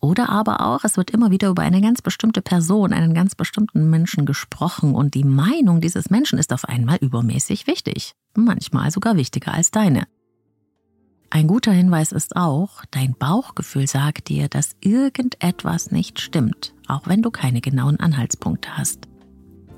Oder 0.01 0.31
aber 0.31 0.63
auch, 0.63 0.83
es 0.85 0.97
wird 0.97 1.11
immer 1.11 1.31
wieder 1.31 1.49
über 1.49 1.63
eine 1.63 1.83
ganz 1.83 2.01
bestimmte 2.01 2.41
Person, 2.41 2.93
einen 2.93 3.13
ganz 3.13 3.35
bestimmten 3.35 3.91
Menschen 3.91 4.25
gesprochen 4.25 4.95
und 4.95 5.15
die 5.15 5.25
Meinung 5.25 5.83
dieses 5.83 6.09
Menschen 6.09 6.39
ist 6.39 6.55
auf 6.55 6.65
einmal 6.65 6.97
übermäßig 6.97 7.67
wichtig, 7.67 8.15
manchmal 8.35 8.91
sogar 8.91 9.17
wichtiger 9.17 9.53
als 9.53 9.71
deine. 9.71 10.07
Ein 11.33 11.47
guter 11.47 11.71
Hinweis 11.71 12.11
ist 12.11 12.35
auch, 12.35 12.85
dein 12.91 13.15
Bauchgefühl 13.15 13.87
sagt 13.87 14.29
dir, 14.29 14.49
dass 14.49 14.75
irgendetwas 14.81 15.93
nicht 15.93 16.21
stimmt, 16.21 16.75
auch 16.89 17.03
wenn 17.07 17.23
du 17.23 17.31
keine 17.31 17.61
genauen 17.61 18.01
Anhaltspunkte 18.01 18.77
hast. 18.77 19.07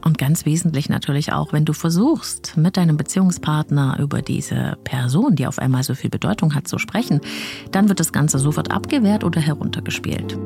Und 0.02 0.16
ganz 0.16 0.46
wesentlich 0.46 0.88
natürlich 0.88 1.34
auch, 1.34 1.52
wenn 1.52 1.66
du 1.66 1.74
versuchst, 1.74 2.56
mit 2.56 2.78
deinem 2.78 2.96
Beziehungspartner 2.96 3.98
über 4.00 4.22
diese 4.22 4.78
Person, 4.82 5.36
die 5.36 5.46
auf 5.46 5.58
einmal 5.58 5.82
so 5.82 5.94
viel 5.94 6.08
Bedeutung 6.08 6.54
hat, 6.54 6.68
zu 6.68 6.78
sprechen, 6.78 7.20
dann 7.70 7.90
wird 7.90 8.00
das 8.00 8.14
Ganze 8.14 8.38
sofort 8.38 8.70
abgewehrt 8.70 9.22
oder 9.22 9.42
heruntergespielt. 9.42 10.38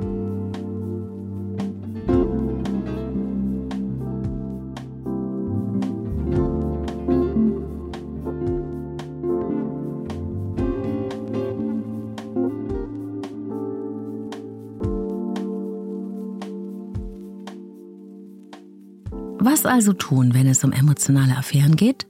Was 19.67 19.73
also 19.73 19.95
tun, 19.95 20.33
wenn 20.33 20.47
es 20.47 20.63
um 20.63 20.71
emotionale 20.71 21.37
Affären 21.37 21.75
geht? 21.75 22.07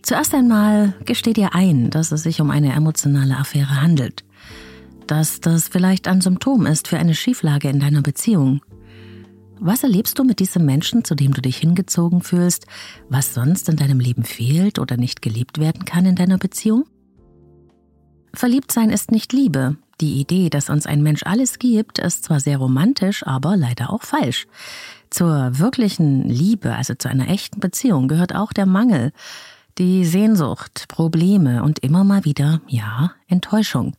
Zuerst 0.00 0.32
einmal 0.32 0.94
gesteh 1.04 1.34
dir 1.34 1.54
ein, 1.54 1.90
dass 1.90 2.10
es 2.10 2.22
sich 2.22 2.40
um 2.40 2.50
eine 2.50 2.72
emotionale 2.72 3.36
Affäre 3.36 3.82
handelt. 3.82 4.24
Dass 5.06 5.40
das 5.40 5.68
vielleicht 5.68 6.08
ein 6.08 6.22
Symptom 6.22 6.64
ist 6.64 6.88
für 6.88 6.96
eine 6.96 7.14
Schieflage 7.14 7.68
in 7.68 7.80
deiner 7.80 8.00
Beziehung. 8.00 8.62
Was 9.60 9.82
erlebst 9.82 10.18
du 10.18 10.24
mit 10.24 10.38
diesem 10.38 10.64
Menschen, 10.64 11.04
zu 11.04 11.14
dem 11.14 11.34
du 11.34 11.42
dich 11.42 11.58
hingezogen 11.58 12.22
fühlst, 12.22 12.66
was 13.10 13.34
sonst 13.34 13.68
in 13.68 13.76
deinem 13.76 14.00
Leben 14.00 14.24
fehlt 14.24 14.78
oder 14.78 14.96
nicht 14.96 15.20
geliebt 15.20 15.58
werden 15.58 15.84
kann 15.84 16.06
in 16.06 16.16
deiner 16.16 16.38
Beziehung? 16.38 16.86
Verliebtsein 18.32 18.88
ist 18.88 19.10
nicht 19.10 19.34
Liebe. 19.34 19.76
Die 20.00 20.20
Idee, 20.20 20.50
dass 20.50 20.70
uns 20.70 20.86
ein 20.86 21.02
Mensch 21.02 21.22
alles 21.24 21.58
gibt, 21.58 21.98
ist 21.98 22.24
zwar 22.24 22.40
sehr 22.40 22.58
romantisch, 22.58 23.26
aber 23.26 23.56
leider 23.56 23.92
auch 23.92 24.02
falsch. 24.02 24.46
Zur 25.10 25.58
wirklichen 25.58 26.28
Liebe, 26.28 26.74
also 26.74 26.94
zu 26.94 27.08
einer 27.08 27.28
echten 27.28 27.60
Beziehung, 27.60 28.08
gehört 28.08 28.34
auch 28.34 28.52
der 28.52 28.66
Mangel, 28.66 29.12
die 29.78 30.04
Sehnsucht, 30.04 30.86
Probleme 30.88 31.62
und 31.62 31.78
immer 31.80 32.04
mal 32.04 32.24
wieder, 32.24 32.60
ja, 32.66 33.12
Enttäuschung. 33.28 33.94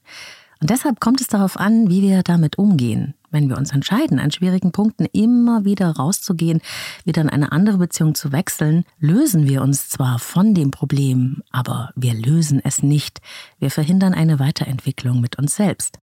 Und 0.61 0.69
deshalb 0.69 0.99
kommt 0.99 1.21
es 1.21 1.27
darauf 1.27 1.57
an, 1.57 1.89
wie 1.89 2.01
wir 2.01 2.23
damit 2.23 2.57
umgehen. 2.57 3.13
Wenn 3.35 3.49
wir 3.49 3.57
uns 3.57 3.73
entscheiden, 3.73 4.17
an 4.17 4.31
schwierigen 4.31 4.71
Punkten 4.71 5.07
immer 5.11 5.65
wieder 5.65 5.89
rauszugehen, 5.89 6.61
wieder 7.03 7.21
in 7.21 7.29
eine 7.29 7.51
andere 7.51 7.79
Beziehung 7.79 8.15
zu 8.15 8.31
wechseln, 8.31 8.85
lösen 8.97 9.45
wir 9.45 9.61
uns 9.61 9.89
zwar 9.89 10.19
von 10.19 10.53
dem 10.53 10.71
Problem, 10.71 11.43
aber 11.51 11.91
wir 11.97 12.13
lösen 12.13 12.61
es 12.63 12.81
nicht. 12.81 13.19
Wir 13.59 13.71
verhindern 13.71 14.13
eine 14.13 14.39
Weiterentwicklung 14.39 15.19
mit 15.19 15.37
uns 15.37 15.57
selbst. 15.57 15.99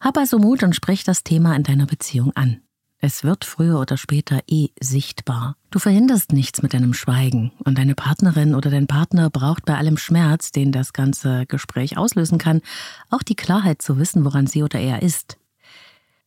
Hab 0.00 0.16
also 0.16 0.38
Mut 0.38 0.62
und 0.62 0.74
sprich 0.74 1.04
das 1.04 1.24
Thema 1.24 1.54
in 1.54 1.62
deiner 1.62 1.84
Beziehung 1.84 2.34
an. 2.34 2.62
Es 3.00 3.22
wird 3.22 3.44
früher 3.44 3.78
oder 3.78 3.98
später 3.98 4.40
eh 4.46 4.68
sichtbar. 4.80 5.56
Du 5.70 5.78
verhinderst 5.78 6.32
nichts 6.32 6.62
mit 6.62 6.72
deinem 6.72 6.94
Schweigen 6.94 7.52
und 7.66 7.76
deine 7.76 7.94
Partnerin 7.94 8.54
oder 8.54 8.70
dein 8.70 8.86
Partner 8.86 9.28
braucht 9.28 9.66
bei 9.66 9.76
allem 9.76 9.98
Schmerz, 9.98 10.52
den 10.52 10.72
das 10.72 10.94
ganze 10.94 11.44
Gespräch 11.44 11.98
auslösen 11.98 12.38
kann, 12.38 12.62
auch 13.10 13.22
die 13.22 13.36
Klarheit 13.36 13.82
zu 13.82 13.98
wissen, 13.98 14.24
woran 14.24 14.46
sie 14.46 14.62
oder 14.62 14.78
er 14.78 15.02
ist. 15.02 15.36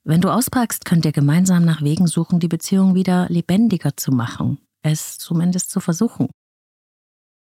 Wenn 0.06 0.20
du 0.20 0.30
auspackst, 0.30 0.84
könnt 0.84 1.06
ihr 1.06 1.13
gemeinsam 1.13 1.63
nach 1.63 1.82
Wegen 1.82 2.08
suchen, 2.08 2.42
die 2.42 2.50
Beziehung 2.50 2.94
wieder 2.94 3.28
lebendiger 3.30 3.96
zu 3.96 4.12
machen, 4.12 4.58
es 4.82 5.18
zumindest 5.18 5.72
zu 5.72 5.80
versuchen. 5.80 6.28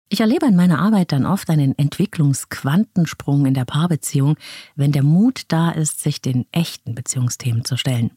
Ich 0.08 0.20
erlebe 0.20 0.46
in 0.46 0.56
meiner 0.56 0.80
Arbeit 0.80 1.12
dann 1.12 1.26
oft 1.26 1.48
einen 1.48 1.78
Entwicklungsquantensprung 1.78 3.46
in 3.46 3.54
der 3.54 3.64
Paarbeziehung, 3.64 4.34
wenn 4.74 4.90
der 4.90 5.04
Mut 5.04 5.42
da 5.46 5.70
ist, 5.70 6.00
sich 6.00 6.20
den 6.20 6.46
echten 6.50 6.96
Beziehungsthemen 6.96 7.64
zu 7.64 7.76
stellen. 7.76 8.10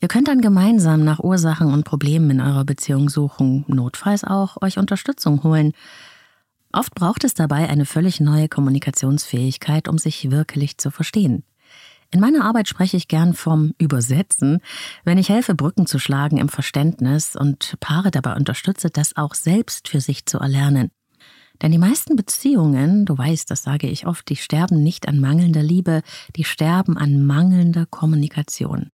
Ihr 0.00 0.08
könnt 0.08 0.28
dann 0.28 0.42
gemeinsam 0.42 1.02
nach 1.02 1.20
Ursachen 1.20 1.72
und 1.72 1.84
Problemen 1.84 2.30
in 2.30 2.40
eurer 2.42 2.66
Beziehung 2.66 3.08
suchen, 3.08 3.64
notfalls 3.68 4.22
auch 4.22 4.60
euch 4.60 4.78
Unterstützung 4.78 5.42
holen. 5.42 5.72
Oft 6.72 6.94
braucht 6.94 7.24
es 7.24 7.32
dabei 7.32 7.70
eine 7.70 7.86
völlig 7.86 8.20
neue 8.20 8.50
Kommunikationsfähigkeit, 8.50 9.88
um 9.88 9.96
sich 9.96 10.30
wirklich 10.30 10.76
zu 10.76 10.90
verstehen. 10.90 11.42
In 12.10 12.20
meiner 12.20 12.44
Arbeit 12.44 12.68
spreche 12.68 12.96
ich 12.96 13.08
gern 13.08 13.34
vom 13.34 13.74
Übersetzen, 13.78 14.60
wenn 15.04 15.18
ich 15.18 15.28
helfe, 15.28 15.54
Brücken 15.54 15.86
zu 15.86 15.98
schlagen 15.98 16.38
im 16.38 16.48
Verständnis 16.48 17.36
und 17.36 17.76
Paare 17.80 18.10
dabei 18.10 18.34
unterstütze, 18.34 18.88
das 18.88 19.16
auch 19.16 19.34
selbst 19.34 19.88
für 19.88 20.00
sich 20.00 20.24
zu 20.24 20.38
erlernen. 20.38 20.90
Denn 21.60 21.72
die 21.72 21.78
meisten 21.78 22.16
Beziehungen, 22.16 23.04
du 23.04 23.18
weißt, 23.18 23.50
das 23.50 23.62
sage 23.62 23.88
ich 23.88 24.06
oft, 24.06 24.28
die 24.28 24.36
sterben 24.36 24.82
nicht 24.82 25.06
an 25.06 25.20
mangelnder 25.20 25.62
Liebe, 25.62 26.02
die 26.36 26.44
sterben 26.44 26.96
an 26.96 27.26
mangelnder 27.26 27.84
Kommunikation. 27.84 28.90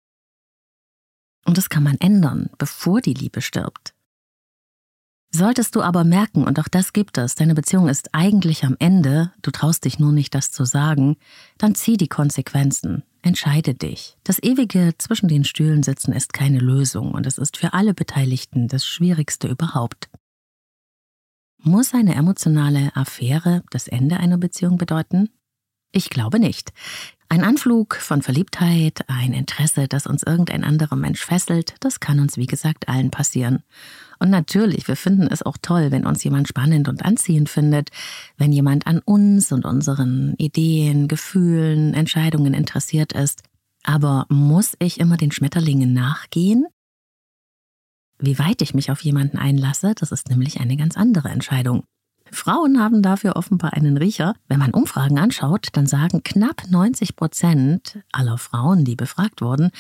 Und 1.47 1.59
das 1.59 1.69
kann 1.69 1.83
man 1.83 1.97
ändern, 1.99 2.51
bevor 2.59 3.01
die 3.01 3.15
Liebe 3.15 3.41
stirbt. 3.41 3.95
Solltest 5.33 5.77
du 5.77 5.83
aber 5.83 6.03
merken, 6.03 6.45
und 6.45 6.59
auch 6.59 6.67
das 6.67 6.93
gibt 6.93 7.17
es, 7.17 7.37
deine 7.37 7.55
Beziehung 7.55 7.89
ist 7.89 8.15
eigentlich 8.15 8.65
am 8.65 8.75
Ende, 8.81 9.33
du 9.43 9.53
traust 9.53 9.85
dich 9.85 10.01
nur 10.01 10.11
nicht, 10.11 10.35
das 10.35 10.51
zu 10.51 10.65
sagen, 10.65 11.17
dann 11.57 11.77
zieh 11.77 11.97
die 11.97 12.09
Konsequenzen. 12.09 13.05
Entscheide 13.23 13.75
dich. 13.75 14.17
Das 14.25 14.43
ewige 14.43 14.95
zwischen 14.99 15.29
den 15.29 15.45
Stühlen 15.45 15.83
sitzen 15.83 16.13
ist 16.13 16.33
keine 16.33 16.59
Lösung 16.59 17.13
und 17.13 17.27
es 17.27 17.39
ist 17.39 17.59
für 17.59 17.75
alle 17.75 17.95
Beteiligten 17.95 18.67
das 18.67 18.85
Schwierigste 18.85 19.47
überhaupt. 19.47 20.09
Muss 21.63 21.93
eine 21.93 22.15
emotionale 22.15 22.91
Affäre 22.97 23.63
das 23.71 23.87
Ende 23.87 24.17
einer 24.17 24.39
Beziehung 24.39 24.79
bedeuten? 24.79 25.29
Ich 25.93 26.09
glaube 26.09 26.41
nicht. 26.41 26.73
Ein 27.33 27.45
Anflug 27.45 27.95
von 27.95 28.23
Verliebtheit, 28.23 29.05
ein 29.07 29.33
Interesse, 29.33 29.87
das 29.87 30.09
uns 30.09 30.25
irgendein 30.25 30.65
anderer 30.65 30.97
Mensch 30.97 31.25
fesselt, 31.25 31.77
das 31.79 32.01
kann 32.01 32.19
uns 32.19 32.37
wie 32.37 32.49
gesagt 32.49 32.89
allen 32.89 33.13
passieren. 33.13 33.63
Und 34.19 34.31
natürlich, 34.31 34.89
wir 34.89 34.97
finden 34.97 35.29
es 35.29 35.45
auch 35.45 35.57
toll, 35.63 35.93
wenn 35.93 36.07
uns 36.07 36.25
jemand 36.25 36.49
spannend 36.49 36.89
und 36.89 37.05
anziehend 37.05 37.49
findet, 37.49 37.91
wenn 38.37 38.51
jemand 38.51 38.89
an 38.89 38.99
uns 38.99 39.53
und 39.53 39.65
unseren 39.65 40.35
Ideen, 40.39 41.07
Gefühlen, 41.07 41.95
Entscheidungen 41.95 42.53
interessiert 42.53 43.13
ist. 43.13 43.45
Aber 43.85 44.27
muss 44.29 44.75
ich 44.81 44.99
immer 44.99 45.17
den 45.17 45.31
Schmetterlingen 45.31 45.93
nachgehen? 45.93 46.67
Wie 48.19 48.41
weit 48.41 48.61
ich 48.61 48.75
mich 48.75 48.91
auf 48.91 49.03
jemanden 49.03 49.39
einlasse, 49.39 49.95
das 49.95 50.11
ist 50.11 50.31
nämlich 50.31 50.59
eine 50.59 50.77
ganz 50.77 50.97
andere 50.97 51.29
Entscheidung. 51.29 51.85
Frauen 52.33 52.81
haben 52.81 53.03
dafür 53.03 53.37
offenbar 53.37 53.73
einen 53.73 53.97
Riecher. 53.97 54.35
Wenn 54.49 54.59
man 54.59 54.73
Umfragen 54.73 55.19
anschaut, 55.19 55.69
dann 55.73 55.87
sagen 55.87 56.23
knapp 56.23 56.65
90 56.69 57.17
Prozent 57.17 57.99
aller 58.13 58.39
Frauen, 58.39 58.85
die 58.85 58.97
befragt 58.97 59.43
wurden, 59.43 59.71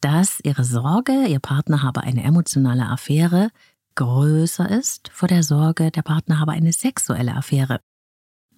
dass 0.00 0.40
ihre 0.42 0.64
Sorge, 0.64 1.26
ihr 1.26 1.40
Partner 1.40 1.82
habe 1.82 2.02
eine 2.02 2.22
emotionale 2.22 2.86
Affäre, 2.86 3.50
größer 3.94 4.70
ist 4.70 5.10
vor 5.12 5.28
der 5.28 5.42
Sorge, 5.42 5.90
der 5.90 6.02
Partner 6.02 6.38
habe 6.38 6.52
eine 6.52 6.72
sexuelle 6.72 7.34
Affäre. 7.34 7.80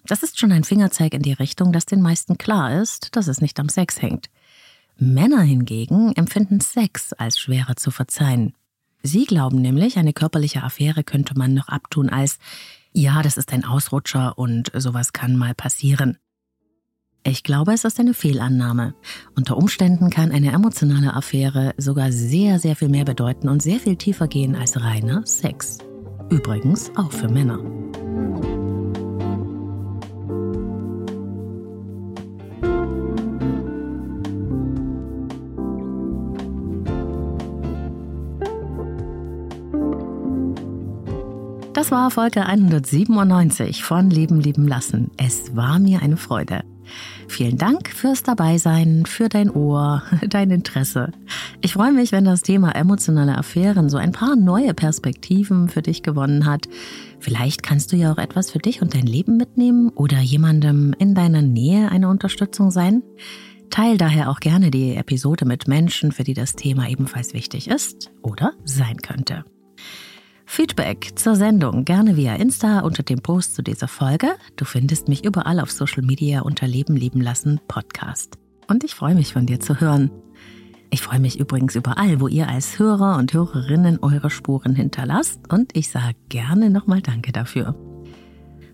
Das 0.05 0.23
ist 0.23 0.39
schon 0.39 0.51
ein 0.51 0.63
Fingerzeig 0.63 1.13
in 1.13 1.21
die 1.21 1.33
Richtung, 1.33 1.71
dass 1.71 1.85
den 1.85 2.01
meisten 2.01 2.37
klar 2.37 2.81
ist, 2.81 3.15
dass 3.15 3.27
es 3.27 3.41
nicht 3.41 3.59
am 3.59 3.69
Sex 3.69 4.01
hängt. 4.01 4.29
Männer 4.97 5.41
hingegen 5.41 6.13
empfinden 6.13 6.59
Sex 6.59 7.13
als 7.13 7.39
schwerer 7.39 7.75
zu 7.75 7.91
verzeihen. 7.91 8.53
Sie 9.03 9.25
glauben 9.25 9.61
nämlich, 9.61 9.97
eine 9.97 10.13
körperliche 10.13 10.63
Affäre 10.63 11.03
könnte 11.03 11.37
man 11.37 11.53
noch 11.53 11.69
abtun 11.69 12.09
als, 12.09 12.37
ja, 12.93 13.21
das 13.21 13.37
ist 13.37 13.53
ein 13.53 13.65
Ausrutscher 13.65 14.37
und 14.37 14.71
sowas 14.73 15.13
kann 15.13 15.35
mal 15.35 15.53
passieren. 15.53 16.17
Ich 17.23 17.43
glaube, 17.43 17.73
es 17.73 17.85
ist 17.85 17.99
eine 17.99 18.15
Fehlannahme. 18.15 18.95
Unter 19.35 19.55
Umständen 19.57 20.09
kann 20.09 20.31
eine 20.31 20.51
emotionale 20.51 21.13
Affäre 21.13 21.73
sogar 21.77 22.11
sehr, 22.11 22.57
sehr 22.57 22.75
viel 22.75 22.89
mehr 22.89 23.05
bedeuten 23.05 23.47
und 23.47 23.61
sehr 23.61 23.79
viel 23.79 23.95
tiefer 23.95 24.27
gehen 24.27 24.55
als 24.55 24.81
reiner 24.81 25.25
Sex. 25.25 25.77
Übrigens 26.29 26.91
auch 26.95 27.11
für 27.11 27.29
Männer. 27.29 27.59
Das 41.91 41.99
war 41.99 42.09
Folge 42.09 42.45
197 42.45 43.83
von 43.83 44.09
Leben 44.09 44.39
lieben 44.39 44.65
lassen. 44.65 45.11
Es 45.17 45.57
war 45.57 45.77
mir 45.77 46.01
eine 46.01 46.15
Freude. 46.15 46.63
Vielen 47.27 47.57
Dank 47.57 47.89
fürs 47.89 48.23
Dabeisein, 48.23 49.05
für 49.05 49.27
dein 49.27 49.49
Ohr, 49.49 50.01
dein 50.29 50.51
Interesse. 50.51 51.11
Ich 51.59 51.73
freue 51.73 51.91
mich, 51.91 52.13
wenn 52.13 52.23
das 52.23 52.43
Thema 52.43 52.73
emotionale 52.77 53.37
Affären 53.37 53.89
so 53.89 53.97
ein 53.97 54.13
paar 54.13 54.37
neue 54.37 54.73
Perspektiven 54.73 55.67
für 55.67 55.81
dich 55.81 56.01
gewonnen 56.01 56.45
hat. 56.45 56.69
Vielleicht 57.19 57.61
kannst 57.61 57.91
du 57.91 57.97
ja 57.97 58.13
auch 58.13 58.19
etwas 58.19 58.51
für 58.51 58.59
dich 58.59 58.81
und 58.81 58.93
dein 58.93 59.05
Leben 59.05 59.35
mitnehmen 59.35 59.89
oder 59.89 60.21
jemandem 60.21 60.95
in 60.97 61.13
deiner 61.13 61.41
Nähe 61.41 61.91
eine 61.91 62.07
Unterstützung 62.07 62.71
sein. 62.71 63.03
Teil 63.69 63.97
daher 63.97 64.29
auch 64.29 64.39
gerne 64.39 64.71
die 64.71 64.95
Episode 64.95 65.43
mit 65.43 65.67
Menschen, 65.67 66.13
für 66.13 66.23
die 66.23 66.35
das 66.35 66.55
Thema 66.55 66.87
ebenfalls 66.87 67.33
wichtig 67.33 67.67
ist 67.67 68.13
oder 68.21 68.53
sein 68.63 68.95
könnte. 69.01 69.43
Feedback 70.53 71.13
zur 71.15 71.37
Sendung 71.37 71.85
gerne 71.85 72.17
via 72.17 72.35
Insta 72.35 72.81
unter 72.81 73.03
dem 73.03 73.21
Post 73.21 73.55
zu 73.55 73.61
dieser 73.61 73.87
Folge. 73.87 74.35
Du 74.57 74.65
findest 74.65 75.07
mich 75.07 75.23
überall 75.23 75.61
auf 75.61 75.71
Social 75.71 76.03
Media 76.03 76.41
unter 76.41 76.67
Leben 76.67 76.97
lieben 76.97 77.21
lassen 77.21 77.61
Podcast. 77.69 78.37
Und 78.67 78.83
ich 78.83 78.93
freue 78.93 79.15
mich 79.15 79.31
von 79.31 79.45
dir 79.45 79.61
zu 79.61 79.79
hören. 79.79 80.11
Ich 80.89 81.01
freue 81.01 81.21
mich 81.21 81.39
übrigens 81.39 81.75
überall, 81.75 82.19
wo 82.19 82.27
ihr 82.27 82.49
als 82.49 82.79
Hörer 82.79 83.17
und 83.17 83.31
Hörerinnen 83.31 83.99
eure 84.01 84.29
Spuren 84.29 84.75
hinterlasst 84.75 85.39
und 85.47 85.73
ich 85.73 85.89
sage 85.89 86.17
gerne 86.27 86.69
nochmal 86.69 87.01
Danke 87.01 87.31
dafür. 87.31 87.73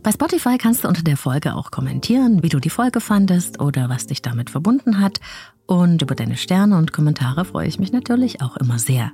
Bei 0.01 0.11
Spotify 0.11 0.57
kannst 0.57 0.83
du 0.83 0.87
unter 0.87 1.03
der 1.03 1.15
Folge 1.15 1.53
auch 1.53 1.69
kommentieren, 1.69 2.41
wie 2.41 2.49
du 2.49 2.59
die 2.59 2.71
Folge 2.71 3.01
fandest 3.01 3.61
oder 3.61 3.87
was 3.87 4.07
dich 4.07 4.23
damit 4.23 4.49
verbunden 4.49 4.99
hat. 4.99 5.19
Und 5.67 6.01
über 6.01 6.15
deine 6.15 6.37
Sterne 6.37 6.75
und 6.75 6.91
Kommentare 6.91 7.45
freue 7.45 7.67
ich 7.67 7.77
mich 7.77 7.91
natürlich 7.91 8.41
auch 8.41 8.57
immer 8.57 8.79
sehr. 8.79 9.11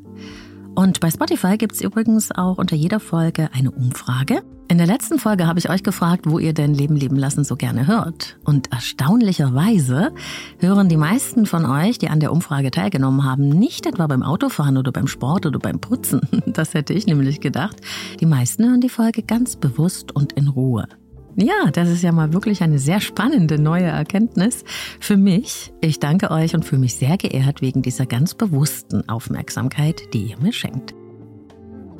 Und 0.75 0.99
bei 0.99 1.11
Spotify 1.11 1.57
gibt 1.57 1.73
es 1.73 1.81
übrigens 1.81 2.31
auch 2.31 2.57
unter 2.57 2.75
jeder 2.75 2.99
Folge 2.99 3.49
eine 3.53 3.71
Umfrage. 3.71 4.41
In 4.69 4.79
der 4.79 4.87
letzten 4.87 5.19
Folge 5.19 5.45
habe 5.45 5.59
ich 5.59 5.69
euch 5.69 5.83
gefragt, 5.83 6.25
wo 6.27 6.39
ihr 6.39 6.53
denn 6.53 6.73
Leben 6.73 6.95
leben 6.95 7.15
lassen 7.15 7.43
so 7.43 7.55
gerne 7.55 7.85
hört. 7.85 8.37
Und 8.43 8.71
erstaunlicherweise 8.71 10.13
hören 10.57 10.89
die 10.89 10.97
meisten 10.97 11.45
von 11.45 11.65
euch, 11.65 11.99
die 11.99 12.09
an 12.09 12.19
der 12.19 12.31
Umfrage 12.31 12.71
teilgenommen 12.71 13.23
haben, 13.23 13.49
nicht 13.49 13.85
etwa 13.85 14.07
beim 14.07 14.23
Autofahren 14.23 14.77
oder 14.77 14.91
beim 14.91 15.05
Sport 15.05 15.45
oder 15.45 15.59
beim 15.59 15.79
Putzen. 15.79 16.21
Das 16.53 16.73
hätte 16.75 16.93
ich 16.93 17.07
nämlich 17.07 17.41
gedacht. 17.41 17.77
Die 18.19 18.25
meisten 18.25 18.63
hören 18.65 18.81
die 18.81 18.89
Folge 18.89 19.23
ganz 19.23 19.55
bewusst 19.55 20.15
und 20.15 20.33
in 20.33 20.47
Ruhe. 20.47 20.87
Ja, 21.35 21.71
das 21.71 21.89
ist 21.89 22.03
ja 22.03 22.11
mal 22.11 22.31
wirklich 22.33 22.61
eine 22.61 22.77
sehr 22.77 23.01
spannende 23.01 23.59
neue 23.59 23.85
Erkenntnis 23.85 24.63
für 24.99 25.17
mich. 25.17 25.73
Ich 25.81 25.99
danke 25.99 26.29
euch 26.29 26.53
und 26.53 26.63
fühle 26.63 26.81
mich 26.81 26.95
sehr 26.95 27.17
geehrt 27.17 27.61
wegen 27.61 27.81
dieser 27.81 28.05
ganz 28.05 28.35
bewussten 28.35 29.07
Aufmerksamkeit, 29.09 30.13
die 30.13 30.27
ihr 30.27 30.37
mir 30.37 30.53
schenkt. 30.53 30.93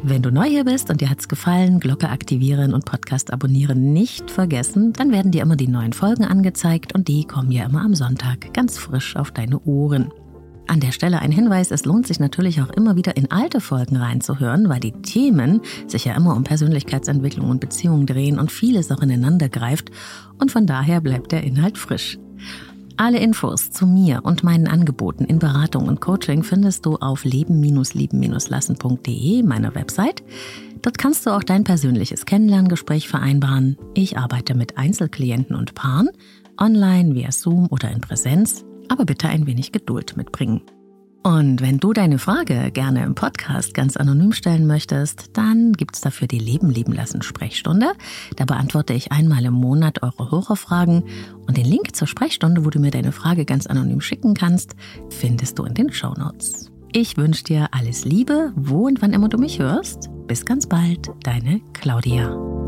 Wenn 0.06 0.22
du 0.22 0.32
neu 0.32 0.50
hier 0.50 0.66
bist 0.66 0.90
und 0.90 1.00
dir 1.00 1.10
hat's 1.10 1.30
gefallen, 1.30 1.80
Glocke 1.80 2.10
aktivieren 2.10 2.74
und 2.74 2.86
Podcast 2.86 3.32
abonnieren 3.32 3.94
nicht 3.94 4.30
vergessen, 4.30 4.92
dann 4.92 5.12
werden 5.12 5.32
dir 5.32 5.42
immer 5.42 5.56
die 5.56 5.70
neuen 5.70 5.94
Folgen 5.94 6.26
angezeigt 6.26 6.94
und 6.94 7.08
die 7.08 7.24
kommen 7.24 7.52
ja 7.52 7.66
immer 7.66 7.86
am 7.86 7.96
Sonntag 7.96 8.54
ganz 8.54 8.78
frisch 8.78 9.16
auf 9.16 9.32
deine 9.32 9.60
Ohren. 9.62 10.12
An 10.68 10.80
der 10.80 10.92
Stelle 10.92 11.20
ein 11.20 11.32
Hinweis, 11.32 11.72
es 11.72 11.86
lohnt 11.86 12.06
sich 12.08 12.20
natürlich 12.20 12.62
auch 12.62 12.70
immer 12.70 12.96
wieder 12.96 13.18
in 13.18 13.32
alte 13.32 13.60
Folgen 13.60 13.98
reinzuhören, 13.98 14.70
weil 14.70 14.80
die 14.80 14.94
Themen 14.94 15.62
sich 15.88 16.06
ja 16.06 16.16
immer 16.16 16.36
um 16.36 16.44
Persönlichkeitsentwicklung 16.44 17.50
und 17.50 17.60
Beziehungen 17.60 18.06
drehen 18.06 18.38
und 18.40 18.52
vieles 18.52 18.92
auch 18.92 19.02
ineinander 19.02 19.50
greift 19.50 19.90
und 20.40 20.52
von 20.52 20.66
daher 20.66 21.02
bleibt 21.02 21.34
der 21.34 21.44
Inhalt 21.44 21.78
frisch. 21.78 22.18
Alle 22.96 23.18
Infos 23.20 23.72
zu 23.72 23.88
mir 23.88 24.22
und 24.24 24.44
meinen 24.44 24.68
Angeboten 24.68 25.26
in 25.26 25.40
Beratung 25.40 25.88
und 25.88 26.00
Coaching 26.00 26.44
findest 26.44 26.86
du 26.86 26.98
auf 26.98 27.26
leben-lieben-lassen.de, 27.26 29.42
meiner 29.44 29.74
Website. 29.74 30.22
Dort 30.82 31.00
kannst 31.00 31.26
du 31.26 31.32
auch 31.32 31.44
dein 31.44 31.64
persönliches 31.64 32.26
Kennenlerngespräch 32.26 33.08
vereinbaren. 33.08 33.78
Ich 33.96 34.18
arbeite 34.18 34.54
mit 34.54 34.78
Einzelklienten 34.78 35.56
und 35.56 35.76
Paaren, 35.76 36.10
online, 36.58 37.16
via 37.16 37.32
Zoom 37.32 37.68
oder 37.72 37.90
in 37.90 38.02
Präsenz 38.02 38.66
aber 38.90 39.06
bitte 39.06 39.30
ein 39.30 39.48
wenig 39.48 39.72
Geduld 39.72 40.18
mitbringen. 40.18 40.62
Und 41.24 41.62
wenn 41.62 41.80
du 41.80 41.94
deine 41.94 42.20
Frage 42.20 42.70
gerne 42.72 43.06
im 43.06 43.16
Podcast 43.16 43.74
ganz 43.74 43.96
anonym 43.96 44.34
stellen 44.34 44.68
möchtest, 44.68 45.38
dann 45.38 45.72
gibt's 45.72 46.02
dafür 46.02 46.28
die 46.28 46.38
Leben 46.38 46.70
lieben 46.70 46.92
lassen 46.92 47.22
Sprechstunde. 47.22 47.94
Da 48.36 48.44
beantworte 48.44 48.94
ich 48.94 49.14
einmal 49.14 49.46
im 49.46 49.54
Monat 49.54 50.04
eure 50.04 50.32
Hörerfragen 50.32 51.06
und 51.48 51.56
den 51.56 51.66
Link 51.66 51.96
zur 51.96 52.08
Sprechstunde, 52.08 52.66
wo 52.66 52.70
du 52.70 52.80
mir 52.80 52.92
deine 52.92 53.14
Frage 53.14 53.46
ganz 53.46 53.68
anonym 53.68 54.02
schicken 54.02 54.34
kannst, 54.34 54.76
findest 55.10 55.58
du 55.60 55.64
in 55.64 55.74
den 55.74 55.94
Show 55.94 56.14
Notes. 56.14 56.72
Ich 56.92 57.16
wünsche 57.16 57.46
dir 57.46 57.70
alles 57.72 58.04
Liebe, 58.04 58.52
wo 58.58 58.86
und 58.88 59.02
wann 59.02 59.14
immer 59.14 59.30
du 59.30 59.38
mich 59.38 59.60
hörst. 59.60 60.10
Bis 60.28 60.46
ganz 60.46 60.68
bald, 60.68 61.10
deine 61.24 61.62
Claudia. 61.72 62.63